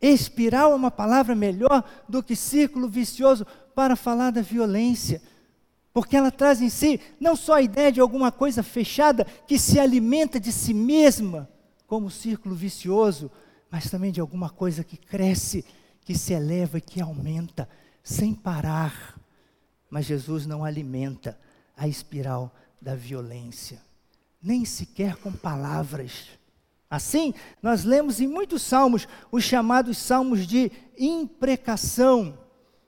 Espiral 0.00 0.72
é 0.72 0.74
uma 0.76 0.90
palavra 0.90 1.34
melhor 1.34 1.82
do 2.08 2.22
que 2.22 2.36
círculo 2.36 2.88
vicioso 2.88 3.46
para 3.74 3.96
falar 3.96 4.30
da 4.30 4.40
violência, 4.40 5.20
porque 5.92 6.16
ela 6.16 6.30
traz 6.30 6.62
em 6.62 6.68
si 6.68 7.00
não 7.18 7.34
só 7.34 7.54
a 7.54 7.62
ideia 7.62 7.90
de 7.90 8.00
alguma 8.00 8.30
coisa 8.30 8.62
fechada 8.62 9.24
que 9.46 9.58
se 9.58 9.80
alimenta 9.80 10.38
de 10.38 10.52
si 10.52 10.72
mesma, 10.72 11.48
como 11.86 12.10
círculo 12.10 12.54
vicioso, 12.54 13.30
mas 13.70 13.90
também 13.90 14.12
de 14.12 14.20
alguma 14.20 14.50
coisa 14.50 14.84
que 14.84 14.96
cresce, 14.96 15.64
que 16.02 16.16
se 16.16 16.32
eleva 16.32 16.78
e 16.78 16.82
que 16.82 17.00
aumenta 17.00 17.68
sem 18.02 18.34
parar. 18.34 19.18
Mas 19.90 20.06
Jesus 20.06 20.46
não 20.46 20.64
alimenta 20.64 21.38
a 21.76 21.88
espiral 21.88 22.54
da 22.80 22.94
violência, 22.94 23.80
nem 24.40 24.64
sequer 24.64 25.16
com 25.16 25.32
palavras. 25.32 26.28
Assim, 26.90 27.34
nós 27.62 27.84
lemos 27.84 28.20
em 28.20 28.26
muitos 28.26 28.62
salmos 28.62 29.06
os 29.30 29.44
chamados 29.44 29.98
salmos 29.98 30.46
de 30.46 30.72
imprecação, 30.98 32.38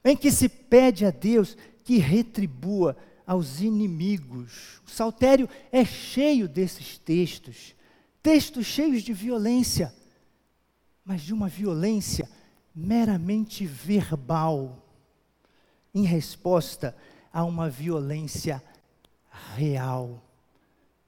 em 0.02 0.16
que 0.16 0.30
se 0.30 0.48
pede 0.48 1.04
a 1.04 1.10
Deus 1.10 1.56
que 1.84 1.98
retribua 1.98 2.96
aos 3.26 3.60
inimigos. 3.60 4.80
O 4.86 4.90
saltério 4.90 5.48
é 5.70 5.84
cheio 5.84 6.48
desses 6.48 6.96
textos, 6.96 7.74
textos 8.22 8.66
cheios 8.66 9.02
de 9.02 9.12
violência, 9.12 9.94
mas 11.04 11.20
de 11.20 11.34
uma 11.34 11.48
violência 11.48 12.28
meramente 12.74 13.66
verbal, 13.66 14.86
em 15.94 16.04
resposta 16.04 16.96
a 17.32 17.44
uma 17.44 17.68
violência 17.68 18.62
real. 19.54 20.22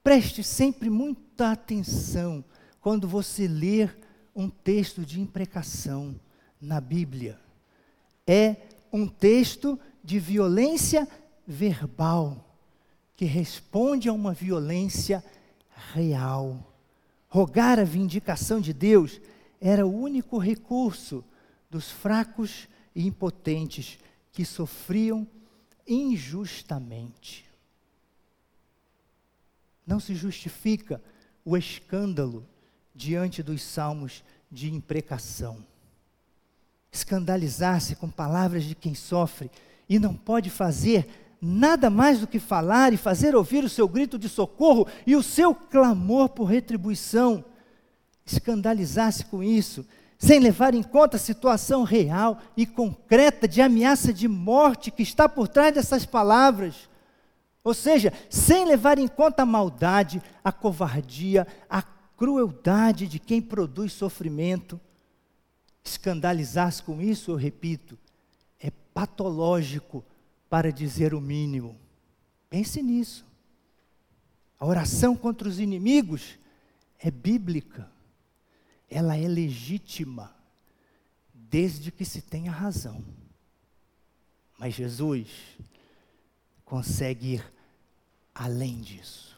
Preste 0.03 0.43
sempre 0.43 0.91
muita 0.91 1.53
atenção 1.53 2.45
quando 2.83 3.07
você 3.07 3.47
ler 3.47 3.97
um 4.35 4.51
texto 4.51 5.07
de 5.07 5.21
imprecação 5.21 6.21
na 6.61 6.81
Bíblia. 6.81 7.39
É 8.27 8.57
um 8.93 9.07
texto 9.07 9.79
de 10.03 10.19
violência 10.19 11.09
verbal, 11.47 12.57
que 13.17 13.25
responde 13.25 14.09
a 14.09 14.13
uma 14.13 14.35
violência 14.35 15.25
real. 15.95 16.75
Rogar 17.29 17.79
a 17.79 17.85
vindicação 17.85 18.61
de 18.61 18.73
Deus 18.73 19.21
era 19.61 19.87
o 19.87 19.95
único 19.95 20.37
recurso 20.39 21.25
dos 21.71 21.89
fracos 21.89 22.69
e 22.97 23.07
impotentes 23.07 23.99
que 24.33 24.45
sofriam 24.45 25.27
injustamente. 25.87 27.45
Não 29.87 30.01
se 30.01 30.17
justifica 30.17 31.01
o 31.45 31.57
escândalo 31.57 32.47
diante 32.95 33.43
dos 33.43 33.63
salmos 33.63 34.23
de 34.51 34.73
imprecação. 34.73 35.65
Escandalizar-se 36.91 37.97
com 37.97 38.11
palavras 38.11 38.65
de 38.65 38.75
quem 38.75 38.95
sofre 38.95 39.51
e 39.89 39.99
não 39.99 40.15
pode 40.15 40.51
fazer 40.51 41.09
nada 41.41 41.91
mais 41.91 42.21
do 42.21 42.27
que 42.27 42.39
falar 42.39 42.93
e 42.93 42.97
fazer 42.97 43.35
ouvir 43.35 43.65
o 43.65 43.69
seu 43.69 43.89
grito 43.89 44.19
de 44.19 44.29
socorro 44.29 44.87
e 45.07 45.17
o 45.17 45.23
seu 45.23 45.55
clamor 45.55 46.29
por 46.29 46.45
retribuição. 46.45 47.45
Escandalizar-se 48.25 49.25
com 49.25 49.43
isso, 49.43 49.85
sem 50.17 50.39
levar 50.39 50.73
em 50.73 50.83
conta 50.85 51.17
a 51.17 51.21
situação 51.21 51.83
real 51.83 52.39
e 52.57 52.65
concreta 52.65 53.49
de 53.49 53.61
ameaça 53.61 54.13
de 54.13 54.29
morte 54.29 54.93
que 54.93 55.03
está 55.03 55.29
por 55.29 55.49
trás 55.49 55.75
dessas 55.75 56.07
palavras. 56.07 56.89
Ou 57.65 57.75
seja, 57.75 58.13
sem 58.31 58.65
levar 58.65 58.99
em 58.99 59.09
conta 59.09 59.43
a 59.43 59.47
maldade, 59.47 60.23
a 60.45 60.53
covardia, 60.53 61.47
a 61.69 61.83
crueldade 62.17 63.07
de 63.07 63.19
quem 63.19 63.41
produz 63.41 63.93
sofrimento. 63.93 64.81
Escandalizar-se 65.85 66.83
com 66.83 67.01
isso, 67.01 67.31
eu 67.31 67.37
repito, 67.37 67.99
é 68.61 68.71
patológico 68.71 70.05
para 70.49 70.73
dizer 70.73 71.15
o 71.15 71.21
mínimo. 71.21 71.77
Pense 72.49 72.83
nisso. 72.83 73.27
A 74.59 74.67
oração 74.67 75.17
contra 75.17 75.49
os 75.49 75.59
inimigos 75.59 76.39
é 76.99 77.11
bíblica. 77.11 77.91
Ela 78.89 79.17
é 79.17 79.27
legítima, 79.27 80.35
desde 81.35 81.91
que 81.91 82.05
se 82.05 82.21
tenha 82.21 82.53
razão. 82.53 83.03
Mas 84.59 84.75
Jesus 84.75 85.29
consegue 86.65 87.35
ir 87.35 87.53
além 88.35 88.81
disso 88.81 89.33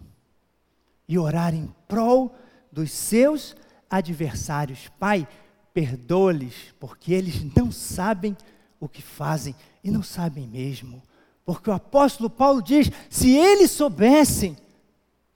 e 1.09 1.19
orar 1.19 1.55
em 1.55 1.67
prol 1.87 2.35
dos 2.75 2.91
seus 2.91 3.57
adversários. 3.89 4.91
Pai, 4.99 5.27
perdoa-lhes, 5.73 6.75
porque 6.79 7.13
eles 7.13 7.43
não 7.57 7.71
sabem 7.71 8.37
o 8.81 8.89
que 8.89 9.01
fazem 9.01 9.55
e 9.83 9.91
não 9.91 10.03
sabem 10.03 10.47
mesmo. 10.47 11.03
Porque 11.45 11.71
o 11.71 11.73
apóstolo 11.73 12.29
Paulo 12.29 12.61
diz: 12.61 12.91
se 13.09 13.31
eles 13.31 13.71
soubessem 13.71 14.57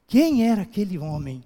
quem 0.07 0.47
era 0.47 0.63
aquele 0.63 0.99
homem, 0.99 1.45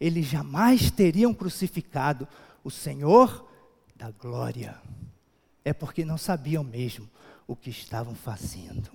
eles 0.00 0.26
jamais 0.26 0.90
teriam 0.90 1.32
crucificado 1.32 2.28
o 2.62 2.70
Senhor 2.70 3.48
da 3.96 4.10
glória. 4.10 4.76
É 5.64 5.72
porque 5.72 6.04
não 6.04 6.18
sabiam 6.18 6.64
mesmo 6.64 7.08
o 7.46 7.54
que 7.54 7.70
estavam 7.70 8.14
fazendo. 8.14 8.90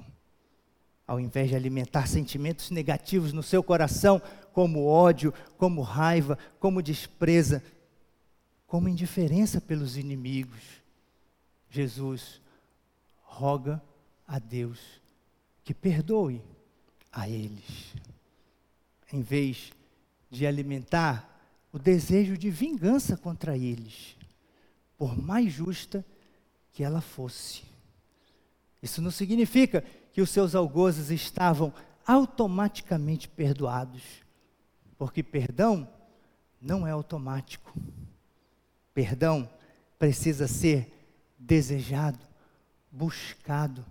Ao 1.08 1.19
invés 1.19 1.49
de 1.49 1.55
alimentar 1.55 2.08
sentimentos 2.08 2.71
negativos 2.71 3.31
no 3.31 3.43
seu 3.43 3.62
coração, 3.62 4.19
como 4.56 4.86
ódio, 4.86 5.34
como 5.58 5.82
raiva, 5.82 6.39
como 6.62 6.82
despreza, 6.82 7.62
como 8.65 8.88
indiferença 8.88 9.60
pelos 9.60 9.98
inimigos, 9.98 10.62
Jesus 11.70 12.41
roga 13.22 13.84
a 14.26 14.39
Deus 14.39 14.80
que 15.62 15.74
perdoe 15.74 16.41
a 17.12 17.28
eles, 17.28 17.96
em 19.12 19.22
vez 19.22 19.74
de 20.32 20.48
alimentar 20.48 21.38
o 21.74 21.78
desejo 21.78 22.38
de 22.38 22.50
vingança 22.50 23.18
contra 23.18 23.58
eles, 23.58 24.15
por 24.98 25.22
mais 25.22 25.52
justa 25.52 26.06
que 26.72 26.82
ela 26.82 27.02
fosse. 27.02 27.63
Isso 28.82 29.02
não 29.02 29.12
significa 29.12 29.84
que 30.13 30.22
os 30.22 30.30
seus 30.30 30.56
algozes 30.56 31.10
estavam 31.10 31.74
automaticamente 32.08 33.28
perdoados, 33.28 34.24
porque 34.97 35.21
perdão 35.21 35.88
não 36.62 36.86
é 36.86 36.91
automático. 36.91 37.73
Perdão 38.93 39.49
precisa 39.99 40.47
ser 40.47 40.91
desejado, 41.38 42.19
buscado, 42.91 43.86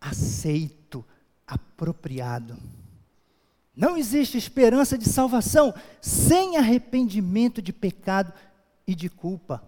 aceito, 0.00 1.04
apropriado. 1.46 2.56
Não 3.74 3.96
existe 3.96 4.36
esperança 4.36 4.98
de 4.98 5.08
salvação 5.08 5.72
sem 6.00 6.56
arrependimento 6.56 7.62
de 7.62 7.72
pecado 7.72 8.32
e 8.86 8.94
de 8.94 9.08
culpa. 9.08 9.62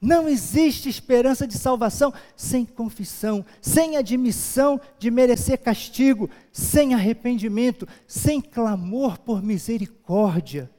Não 0.00 0.28
existe 0.28 0.88
esperança 0.88 1.46
de 1.46 1.56
salvação 1.58 2.12
sem 2.36 2.66
confissão, 2.66 3.44
sem 3.60 3.96
admissão 3.96 4.80
de 4.98 5.10
merecer 5.10 5.58
castigo, 5.58 6.28
sem 6.52 6.92
arrependimento, 6.92 7.88
sem 8.06 8.40
clamor 8.40 9.18
por 9.18 9.42
misericórdia. 9.42 10.70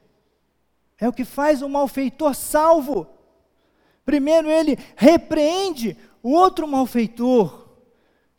É 1.00 1.08
o 1.08 1.12
que 1.12 1.24
faz 1.24 1.62
o 1.62 1.68
malfeitor 1.68 2.34
salvo. 2.34 3.06
Primeiro 4.04 4.48
ele 4.48 4.78
repreende 4.96 5.96
o 6.22 6.30
outro 6.30 6.66
malfeitor. 6.66 7.66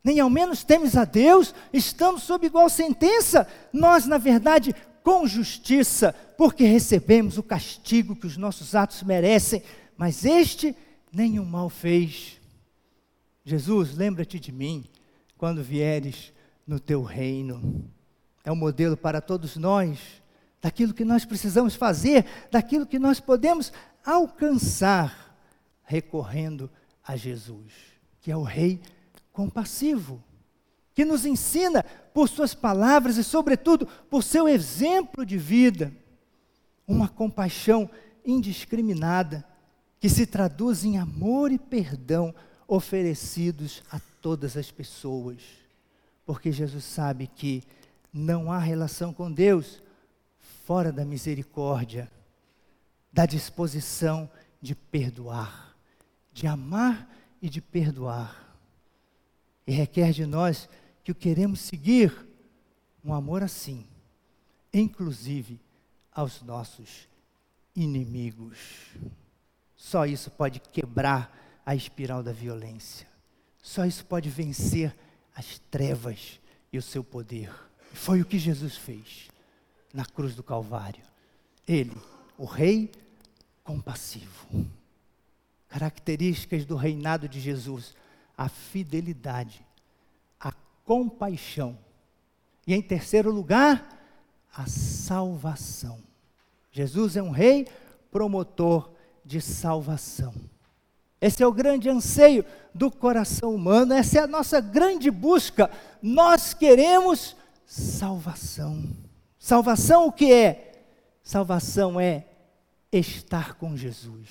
Nem 0.03 0.19
ao 0.19 0.29
menos 0.29 0.63
temes 0.63 0.95
a 0.95 1.03
Deus, 1.03 1.53
estamos 1.73 2.23
sob 2.23 2.45
igual 2.45 2.69
sentença. 2.69 3.47
Nós, 3.71 4.05
na 4.05 4.17
verdade, 4.17 4.73
com 5.03 5.27
justiça, 5.27 6.15
porque 6.37 6.63
recebemos 6.63 7.37
o 7.37 7.43
castigo 7.43 8.15
que 8.15 8.27
os 8.27 8.37
nossos 8.37 8.75
atos 8.75 9.03
merecem, 9.03 9.61
mas 9.99 10.23
este 10.23 10.73
nenhum 11.11 11.43
mal 11.43 11.69
fez. 11.69 12.39
Jesus, 13.43 13.97
lembra-te 13.97 14.39
de 14.39 14.49
mim 14.49 14.85
quando 15.37 15.61
vieres 15.61 16.31
no 16.65 16.79
teu 16.79 17.03
reino. 17.03 17.83
É 18.45 18.49
um 18.49 18.55
modelo 18.55 18.95
para 18.95 19.19
todos 19.19 19.57
nós, 19.57 19.99
daquilo 20.61 20.93
que 20.93 21.03
nós 21.03 21.25
precisamos 21.25 21.75
fazer, 21.75 22.25
daquilo 22.49 22.85
que 22.85 22.97
nós 22.97 23.19
podemos 23.19 23.73
alcançar, 24.05 25.37
recorrendo 25.83 26.71
a 27.03 27.17
Jesus, 27.17 27.73
que 28.21 28.31
é 28.31 28.37
o 28.37 28.43
Rei 28.43 28.79
compassivo, 29.33 30.23
que 30.95 31.03
nos 31.03 31.25
ensina 31.25 31.83
por 32.13 32.29
suas 32.29 32.55
palavras 32.55 33.17
e, 33.17 33.23
sobretudo, 33.23 33.85
por 34.09 34.23
seu 34.23 34.47
exemplo 34.47 35.25
de 35.25 35.37
vida, 35.37 35.91
uma 36.87 37.09
compaixão 37.09 37.89
indiscriminada, 38.25 39.48
que 39.99 40.09
se 40.09 40.25
traduz 40.25 40.83
em 40.83 40.97
amor 40.97 41.51
e 41.51 41.59
perdão 41.59 42.33
oferecidos 42.67 43.83
a 43.91 43.99
todas 44.21 44.55
as 44.55 44.71
pessoas. 44.71 45.41
Porque 46.25 46.51
Jesus 46.51 46.83
sabe 46.83 47.27
que 47.27 47.63
não 48.13 48.51
há 48.51 48.59
relação 48.59 49.13
com 49.13 49.31
Deus 49.31 49.81
fora 50.65 50.91
da 50.91 51.03
misericórdia, 51.03 52.09
da 53.11 53.25
disposição 53.25 54.29
de 54.61 54.75
perdoar, 54.75 55.75
de 56.31 56.47
amar 56.47 57.09
e 57.41 57.49
de 57.49 57.61
perdoar 57.61 58.49
e 59.69 59.71
requer 59.71 60.11
de 60.11 60.25
nós 60.25 60.67
que 61.03 61.11
o 61.11 61.15
queremos 61.15 61.59
seguir 61.59 62.11
um 63.03 63.13
amor 63.13 63.43
assim, 63.43 63.85
inclusive 64.73 65.59
aos 66.11 66.41
nossos 66.41 67.07
inimigos. 67.75 68.57
Só 69.79 70.05
isso 70.05 70.29
pode 70.29 70.59
quebrar 70.59 71.33
a 71.65 71.73
espiral 71.73 72.21
da 72.21 72.33
violência. 72.33 73.07
Só 73.61 73.85
isso 73.85 74.05
pode 74.05 74.29
vencer 74.29 74.93
as 75.33 75.57
trevas 75.71 76.41
e 76.71 76.77
o 76.77 76.81
seu 76.81 77.01
poder. 77.01 77.49
Foi 77.93 78.19
o 78.19 78.25
que 78.25 78.37
Jesus 78.37 78.75
fez 78.75 79.29
na 79.93 80.05
cruz 80.05 80.35
do 80.35 80.43
Calvário. 80.43 81.01
Ele, 81.65 81.95
o 82.37 82.43
rei 82.43 82.91
compassivo. 83.63 84.47
Características 85.69 86.65
do 86.65 86.75
reinado 86.75 87.29
de 87.29 87.39
Jesus: 87.39 87.95
a 88.37 88.49
fidelidade, 88.49 89.65
a 90.37 90.51
compaixão. 90.83 91.79
E 92.67 92.73
em 92.73 92.81
terceiro 92.81 93.31
lugar, 93.31 93.87
a 94.53 94.67
salvação. 94.67 96.03
Jesus 96.69 97.15
é 97.15 97.23
um 97.23 97.31
rei 97.31 97.65
promotor 98.11 98.98
de 99.29 99.39
salvação. 99.39 100.33
Esse 101.21 101.43
é 101.43 101.47
o 101.47 101.53
grande 101.53 101.87
anseio 101.87 102.43
do 102.73 102.89
coração 102.89 103.53
humano, 103.53 103.93
essa 103.93 104.17
é 104.17 104.21
a 104.23 104.27
nossa 104.27 104.59
grande 104.59 105.11
busca. 105.11 105.69
Nós 106.01 106.53
queremos 106.53 107.35
salvação. 107.65 108.83
Salvação 109.37 110.07
o 110.07 110.11
que 110.11 110.33
é? 110.33 110.83
Salvação 111.21 111.99
é 111.99 112.25
estar 112.91 113.53
com 113.53 113.77
Jesus. 113.77 114.29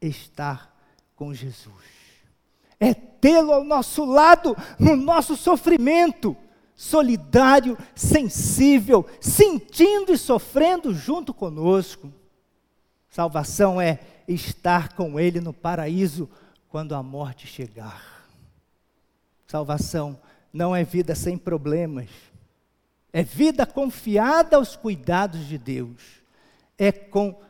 Estar 0.00 0.72
com 1.16 1.34
Jesus 1.34 1.98
é 2.80 2.94
tê-lo 2.94 3.52
ao 3.52 3.64
nosso 3.64 4.04
lado 4.04 4.56
no 4.78 4.94
nosso 4.94 5.36
sofrimento, 5.36 6.36
solidário, 6.76 7.76
sensível, 7.94 9.04
sentindo 9.20 10.12
e 10.12 10.18
sofrendo 10.18 10.94
junto 10.94 11.34
conosco. 11.34 12.12
Salvação 13.18 13.80
é 13.80 13.98
estar 14.28 14.92
com 14.92 15.18
Ele 15.18 15.40
no 15.40 15.52
paraíso 15.52 16.30
quando 16.68 16.94
a 16.94 17.02
morte 17.02 17.48
chegar. 17.48 18.30
Salvação 19.44 20.20
não 20.52 20.76
é 20.76 20.84
vida 20.84 21.16
sem 21.16 21.36
problemas, 21.36 22.08
é 23.12 23.24
vida 23.24 23.66
confiada 23.66 24.56
aos 24.56 24.76
cuidados 24.76 25.48
de 25.48 25.58
Deus, 25.58 26.00
é 26.78 26.92
com 26.92 27.42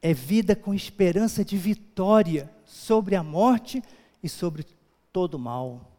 é 0.00 0.14
vida 0.14 0.56
com 0.56 0.72
esperança 0.72 1.44
de 1.44 1.58
vitória 1.58 2.50
sobre 2.64 3.16
a 3.16 3.22
morte 3.22 3.82
e 4.22 4.30
sobre 4.30 4.64
todo 5.12 5.38
mal. 5.38 5.92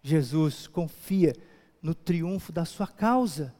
Jesus 0.00 0.68
confia 0.68 1.34
no 1.82 1.92
triunfo 1.92 2.52
da 2.52 2.64
sua 2.64 2.86
causa, 2.86 3.52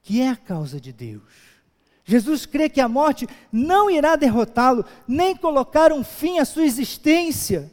que 0.00 0.22
é 0.22 0.30
a 0.30 0.36
causa 0.36 0.80
de 0.80 0.94
Deus. 0.94 1.55
Jesus 2.08 2.46
crê 2.46 2.68
que 2.68 2.80
a 2.80 2.88
morte 2.88 3.28
não 3.50 3.90
irá 3.90 4.14
derrotá-lo, 4.14 4.84
nem 5.08 5.34
colocar 5.36 5.92
um 5.92 6.04
fim 6.04 6.38
à 6.38 6.44
sua 6.44 6.64
existência. 6.64 7.70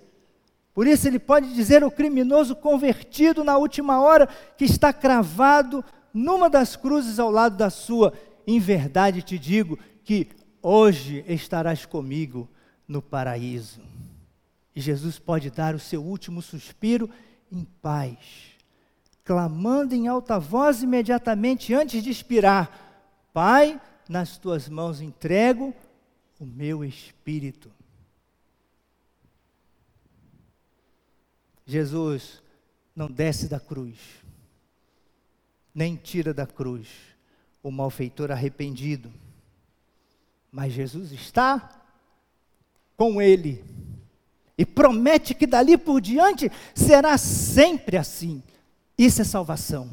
Por 0.73 0.87
isso 0.87 1.07
ele 1.07 1.19
pode 1.19 1.53
dizer 1.53 1.83
ao 1.83 1.91
criminoso 1.91 2.55
convertido 2.55 3.43
na 3.43 3.57
última 3.57 4.01
hora 4.01 4.27
que 4.57 4.65
está 4.65 4.91
cravado 4.91 5.85
numa 6.11 6.49
das 6.49 6.75
cruzes 6.75 7.19
ao 7.19 7.29
lado 7.29 7.55
da 7.55 7.69
sua: 7.69 8.11
Em 8.47 8.59
verdade 8.59 9.21
te 9.21 9.37
digo 9.37 9.77
que 10.03 10.27
hoje 10.63 11.23
estarás 11.27 11.85
comigo 11.85 12.49
no 12.87 13.03
paraíso. 13.03 13.81
E 14.75 14.81
Jesus 14.81 15.19
pode 15.19 15.51
dar 15.51 15.75
o 15.75 15.79
seu 15.79 16.03
último 16.03 16.41
suspiro 16.41 17.07
em 17.51 17.63
paz, 17.83 18.17
clamando 19.23 19.93
em 19.93 20.07
alta 20.07 20.39
voz 20.39 20.81
imediatamente 20.81 21.71
antes 21.71 22.01
de 22.01 22.09
expirar: 22.09 22.71
Pai, 23.31 23.79
nas 24.07 24.37
tuas 24.37 24.67
mãos 24.67 25.01
entrego 25.01 25.73
o 26.39 26.45
meu 26.45 26.83
espírito. 26.83 27.71
Jesus 31.65 32.41
não 32.95 33.09
desce 33.09 33.47
da 33.47 33.59
cruz, 33.59 33.97
nem 35.73 35.95
tira 35.95 36.33
da 36.33 36.45
cruz 36.45 36.87
o 37.61 37.71
malfeitor 37.71 38.29
arrependido, 38.29 39.11
mas 40.51 40.73
Jesus 40.73 41.11
está 41.11 41.81
com 42.97 43.21
ele 43.21 43.63
e 44.57 44.65
promete 44.65 45.33
que 45.33 45.47
dali 45.47 45.77
por 45.77 45.99
diante 45.99 46.51
será 46.75 47.17
sempre 47.17 47.97
assim. 47.97 48.43
Isso 48.97 49.21
é 49.21 49.25
salvação. 49.25 49.89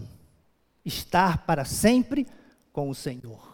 Estar 0.84 1.46
para 1.46 1.64
sempre 1.64 2.26
com 2.72 2.90
o 2.90 2.94
Senhor. 2.94 3.49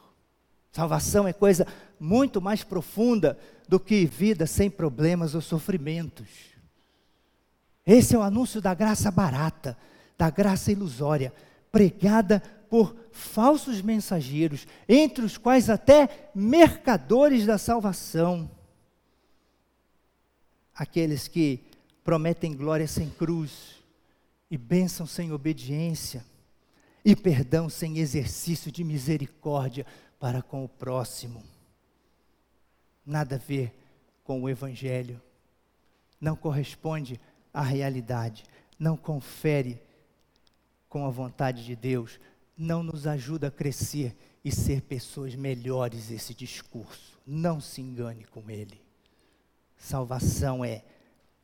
Salvação 0.76 1.26
é 1.26 1.32
coisa 1.32 1.66
muito 1.98 2.38
mais 2.38 2.62
profunda 2.62 3.38
do 3.66 3.80
que 3.80 4.04
vida 4.04 4.46
sem 4.46 4.68
problemas 4.68 5.34
ou 5.34 5.40
sofrimentos. 5.40 6.28
Esse 7.86 8.14
é 8.14 8.18
o 8.18 8.22
anúncio 8.22 8.60
da 8.60 8.74
graça 8.74 9.10
barata, 9.10 9.74
da 10.18 10.28
graça 10.28 10.70
ilusória, 10.70 11.32
pregada 11.72 12.42
por 12.68 12.94
falsos 13.10 13.80
mensageiros, 13.80 14.66
entre 14.86 15.24
os 15.24 15.38
quais 15.38 15.70
até 15.70 16.30
mercadores 16.34 17.46
da 17.46 17.56
salvação. 17.56 18.50
Aqueles 20.74 21.26
que 21.26 21.64
prometem 22.04 22.54
glória 22.54 22.86
sem 22.86 23.08
cruz, 23.08 23.76
e 24.50 24.58
bênção 24.58 25.06
sem 25.06 25.32
obediência, 25.32 26.22
e 27.02 27.16
perdão 27.16 27.70
sem 27.70 27.96
exercício 27.98 28.70
de 28.70 28.84
misericórdia 28.84 29.86
para 30.18 30.42
com 30.42 30.64
o 30.64 30.68
próximo. 30.68 31.42
Nada 33.05 33.37
a 33.37 33.38
ver 33.38 33.72
com 34.24 34.42
o 34.42 34.48
Evangelho, 34.48 35.20
não 36.20 36.35
corresponde 36.35 37.20
à 37.52 37.62
realidade, 37.62 38.44
não 38.79 38.96
confere 38.96 39.81
com 40.88 41.07
a 41.07 41.11
vontade 41.11 41.64
de 41.64 41.76
Deus, 41.76 42.18
não 42.57 42.83
nos 42.83 43.07
ajuda 43.07 43.48
a 43.48 43.50
crescer 43.50 44.16
e 44.44 44.50
ser 44.50 44.83
pessoas 44.83 45.35
melhores 45.35 46.11
esse 46.11 46.35
discurso. 46.35 47.18
Não 47.26 47.61
se 47.61 47.81
engane 47.81 48.24
com 48.24 48.48
ele. 48.50 48.81
Salvação 49.76 50.64
é 50.64 50.85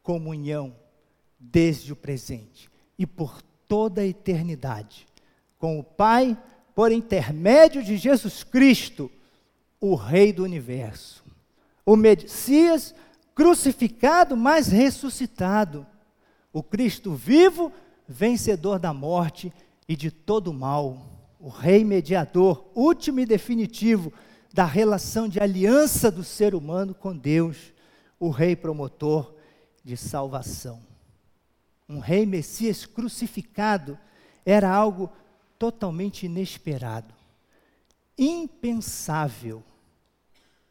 comunhão 0.02 0.74
desde 1.38 1.92
o 1.92 1.96
presente 1.96 2.70
e 2.98 3.06
por 3.06 3.42
toda 3.68 4.00
a 4.00 4.06
eternidade 4.06 5.06
com 5.58 5.78
o 5.78 5.85
Pai 5.85 6.37
por 6.74 6.92
intermédio 6.92 7.82
de 7.82 7.96
Jesus 7.96 8.42
Cristo, 8.42 9.11
o 9.80 9.94
Rei 9.94 10.32
do 10.32 10.44
universo. 10.44 11.22
O 11.85 11.96
Messias 11.96 12.94
crucificado, 13.35 14.37
mas 14.37 14.68
ressuscitado. 14.68 15.87
O 16.52 16.62
Cristo 16.62 17.14
vivo, 17.14 17.72
vencedor 18.06 18.78
da 18.78 18.92
morte 18.92 19.52
e 19.88 19.96
de 19.96 20.11
todo 20.11 20.48
o 20.48 20.54
mal, 20.54 21.06
o 21.40 21.48
rei 21.48 21.85
mediador, 21.85 22.70
último 22.74 23.20
e 23.20 23.26
definitivo 23.26 24.12
da 24.52 24.64
relação 24.64 25.28
de 25.28 25.40
aliança 25.40 26.11
do 26.11 26.22
ser 26.22 26.54
humano 26.54 26.94
com 26.94 27.16
Deus, 27.16 27.72
o 28.20 28.30
rei 28.30 28.54
promotor 28.54 29.35
de 29.82 29.96
salvação. 29.96 30.80
Um 31.88 31.98
rei 31.98 32.24
Messias 32.24 32.87
crucificado 32.87 33.98
era 34.44 34.70
algo 34.70 35.11
totalmente 35.62 36.27
inesperado, 36.27 37.14
impensável. 38.18 39.62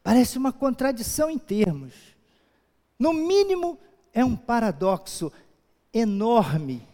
Parece 0.02 0.36
uma 0.36 0.52
contradição 0.52 1.30
em 1.30 1.38
termos. 1.38 1.94
No 2.98 3.12
mínimo, 3.12 3.78
é 4.12 4.24
um 4.24 4.36
paradoxo 4.36 5.32
enorme 5.92 6.86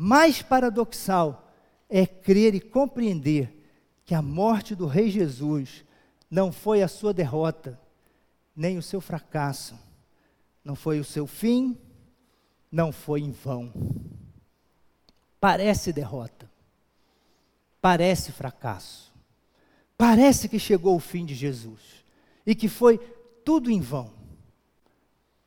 mais 0.00 0.40
paradoxal 0.40 1.52
é 1.90 2.06
crer 2.06 2.54
e 2.54 2.60
compreender 2.60 3.52
que 4.04 4.14
a 4.14 4.22
morte 4.22 4.76
do 4.76 4.86
Rei 4.86 5.10
Jesus 5.10 5.84
não 6.30 6.52
foi 6.52 6.82
a 6.82 6.88
sua 6.88 7.12
derrota, 7.12 7.76
nem 8.54 8.78
o 8.78 8.82
seu 8.82 9.00
fracasso, 9.00 9.76
não 10.62 10.76
foi 10.76 11.00
o 11.00 11.04
seu 11.04 11.26
fim, 11.26 11.76
não 12.70 12.92
foi 12.92 13.22
em 13.22 13.32
vão. 13.32 13.72
Parece 15.40 15.92
derrota, 15.92 16.50
parece 17.80 18.32
fracasso, 18.32 19.12
parece 19.96 20.48
que 20.48 20.58
chegou 20.58 20.96
o 20.96 21.00
fim 21.00 21.24
de 21.24 21.34
Jesus 21.34 22.04
e 22.44 22.54
que 22.54 22.68
foi 22.68 22.98
tudo 23.44 23.70
em 23.70 23.80
vão. 23.80 24.10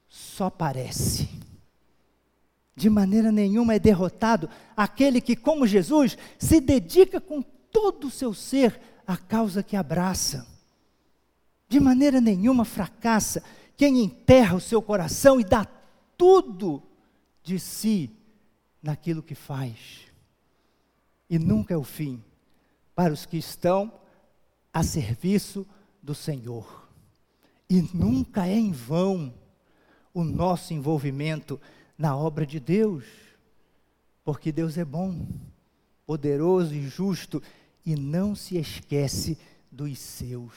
Só 0.07 0.49
parece 0.49 1.41
de 2.81 2.89
maneira 2.89 3.31
nenhuma 3.31 3.75
é 3.75 3.79
derrotado 3.79 4.49
aquele 4.75 5.21
que, 5.21 5.35
como 5.35 5.67
Jesus, 5.67 6.17
se 6.39 6.59
dedica 6.59 7.21
com 7.21 7.41
todo 7.41 8.07
o 8.07 8.09
seu 8.09 8.33
ser 8.33 8.79
à 9.05 9.15
causa 9.15 9.61
que 9.61 9.75
abraça. 9.75 10.47
De 11.69 11.79
maneira 11.79 12.19
nenhuma 12.19 12.65
fracassa 12.65 13.43
quem 13.77 14.03
enterra 14.03 14.55
o 14.55 14.59
seu 14.59 14.81
coração 14.81 15.39
e 15.39 15.43
dá 15.43 15.67
tudo 16.17 16.81
de 17.43 17.59
si 17.59 18.09
naquilo 18.81 19.23
que 19.23 19.35
faz. 19.35 20.07
E 21.29 21.37
nunca 21.39 21.73
é 21.73 21.77
o 21.77 21.83
fim 21.83 22.23
para 22.95 23.13
os 23.13 23.25
que 23.25 23.37
estão 23.37 23.93
a 24.73 24.83
serviço 24.83 25.65
do 26.01 26.15
Senhor. 26.15 26.89
E 27.69 27.81
nunca 27.93 28.47
é 28.47 28.55
em 28.55 28.71
vão 28.71 29.33
o 30.13 30.23
nosso 30.23 30.73
envolvimento 30.73 31.59
na 31.97 32.15
obra 32.15 32.45
de 32.45 32.59
Deus, 32.59 33.05
porque 34.23 34.51
Deus 34.51 34.77
é 34.77 34.83
bom, 34.83 35.25
poderoso 36.05 36.73
e 36.73 36.87
justo 36.87 37.41
e 37.85 37.95
não 37.95 38.35
se 38.35 38.57
esquece 38.57 39.37
dos 39.71 39.97
seus. 39.99 40.53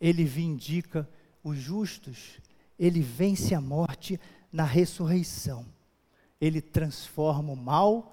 Ele 0.00 0.24
vindica 0.24 1.08
os 1.42 1.58
justos, 1.58 2.40
ele 2.78 3.00
vence 3.00 3.54
a 3.54 3.60
morte 3.60 4.20
na 4.52 4.64
ressurreição. 4.64 5.66
Ele 6.40 6.60
transforma 6.60 7.52
o 7.52 7.56
mal 7.56 8.12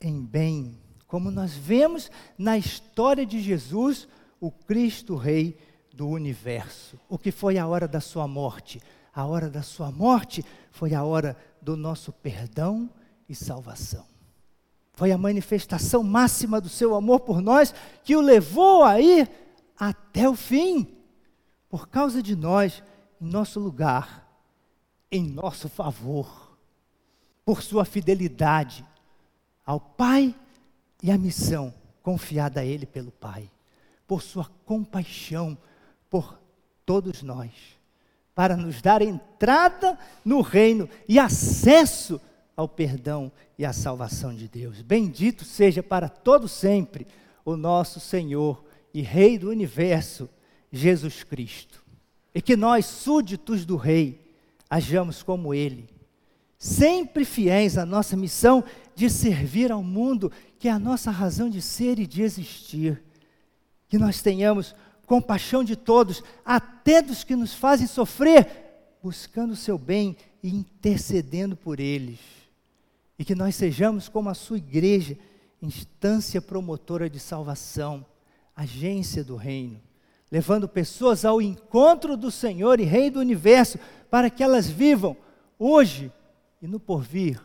em 0.00 0.24
bem, 0.24 0.78
como 1.06 1.30
nós 1.30 1.54
vemos 1.54 2.10
na 2.36 2.56
história 2.56 3.24
de 3.24 3.40
Jesus, 3.40 4.08
o 4.40 4.50
Cristo 4.50 5.16
Rei 5.16 5.58
do 5.92 6.08
universo. 6.08 6.98
O 7.08 7.18
que 7.18 7.30
foi 7.30 7.58
a 7.58 7.66
hora 7.66 7.86
da 7.86 8.00
sua 8.00 8.26
morte? 8.26 8.80
a 9.14 9.26
hora 9.26 9.50
da 9.50 9.62
sua 9.62 9.90
morte 9.90 10.44
foi 10.70 10.94
a 10.94 11.04
hora 11.04 11.36
do 11.60 11.76
nosso 11.76 12.12
perdão 12.12 12.88
e 13.28 13.34
salvação. 13.34 14.06
Foi 14.94 15.12
a 15.12 15.18
manifestação 15.18 16.02
máxima 16.02 16.60
do 16.60 16.68
seu 16.68 16.94
amor 16.94 17.20
por 17.20 17.40
nós 17.40 17.74
que 18.02 18.16
o 18.16 18.20
levou 18.20 18.82
a 18.82 19.00
ir 19.00 19.30
até 19.78 20.28
o 20.28 20.34
fim, 20.34 20.86
por 21.68 21.88
causa 21.88 22.22
de 22.22 22.36
nós, 22.36 22.82
em 23.20 23.26
nosso 23.26 23.60
lugar, 23.60 24.28
em 25.10 25.28
nosso 25.28 25.68
favor, 25.68 26.41
por 27.44 27.62
sua 27.62 27.84
fidelidade 27.84 28.84
ao 29.64 29.80
Pai 29.80 30.34
e 31.02 31.10
à 31.10 31.18
missão 31.18 31.72
confiada 32.02 32.60
a 32.60 32.64
Ele 32.64 32.86
pelo 32.86 33.10
Pai, 33.10 33.50
por 34.06 34.22
sua 34.22 34.50
compaixão 34.64 35.56
por 36.08 36.38
todos 36.84 37.22
nós 37.22 37.50
para 38.34 38.56
nos 38.56 38.80
dar 38.80 39.02
entrada 39.02 39.98
no 40.24 40.40
reino 40.40 40.88
e 41.08 41.18
acesso 41.18 42.20
ao 42.56 42.68
perdão 42.68 43.30
e 43.58 43.64
à 43.64 43.72
salvação 43.72 44.34
de 44.34 44.48
Deus. 44.48 44.80
Bendito 44.82 45.44
seja 45.44 45.82
para 45.82 46.08
todo 46.08 46.48
sempre 46.48 47.06
o 47.44 47.56
nosso 47.56 48.00
Senhor 48.00 48.64
e 48.94 49.02
Rei 49.02 49.38
do 49.38 49.50
universo, 49.50 50.28
Jesus 50.70 51.22
Cristo. 51.22 51.82
E 52.34 52.40
que 52.40 52.56
nós, 52.56 52.86
súditos 52.86 53.66
do 53.66 53.76
Rei, 53.76 54.32
hajamos 54.68 55.22
como 55.22 55.52
Ele, 55.52 55.88
sempre 56.62 57.24
fiéis 57.24 57.76
à 57.76 57.84
nossa 57.84 58.16
missão 58.16 58.62
de 58.94 59.10
servir 59.10 59.72
ao 59.72 59.82
mundo, 59.82 60.30
que 60.60 60.68
é 60.68 60.70
a 60.70 60.78
nossa 60.78 61.10
razão 61.10 61.50
de 61.50 61.60
ser 61.60 61.98
e 61.98 62.06
de 62.06 62.22
existir. 62.22 63.02
Que 63.88 63.98
nós 63.98 64.22
tenhamos 64.22 64.72
compaixão 65.04 65.64
de 65.64 65.74
todos, 65.74 66.22
até 66.44 67.02
dos 67.02 67.24
que 67.24 67.34
nos 67.34 67.52
fazem 67.52 67.88
sofrer, 67.88 68.46
buscando 69.02 69.54
o 69.54 69.56
seu 69.56 69.76
bem 69.76 70.16
e 70.40 70.50
intercedendo 70.50 71.56
por 71.56 71.80
eles. 71.80 72.20
E 73.18 73.24
que 73.24 73.34
nós 73.34 73.56
sejamos 73.56 74.08
como 74.08 74.28
a 74.28 74.34
sua 74.34 74.58
igreja, 74.58 75.18
instância 75.60 76.40
promotora 76.40 77.10
de 77.10 77.18
salvação, 77.18 78.06
agência 78.54 79.24
do 79.24 79.34
reino, 79.34 79.80
levando 80.30 80.68
pessoas 80.68 81.24
ao 81.24 81.42
encontro 81.42 82.16
do 82.16 82.30
Senhor 82.30 82.78
e 82.78 82.84
Rei 82.84 83.10
do 83.10 83.18
universo, 83.18 83.80
para 84.08 84.30
que 84.30 84.44
elas 84.44 84.70
vivam 84.70 85.16
hoje 85.58 86.12
e 86.62 86.68
no 86.68 86.78
porvir 86.78 87.42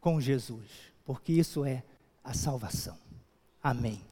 com 0.00 0.20
Jesus, 0.20 0.68
porque 1.04 1.32
isso 1.32 1.64
é 1.64 1.84
a 2.22 2.34
salvação. 2.34 2.98
Amém. 3.62 4.07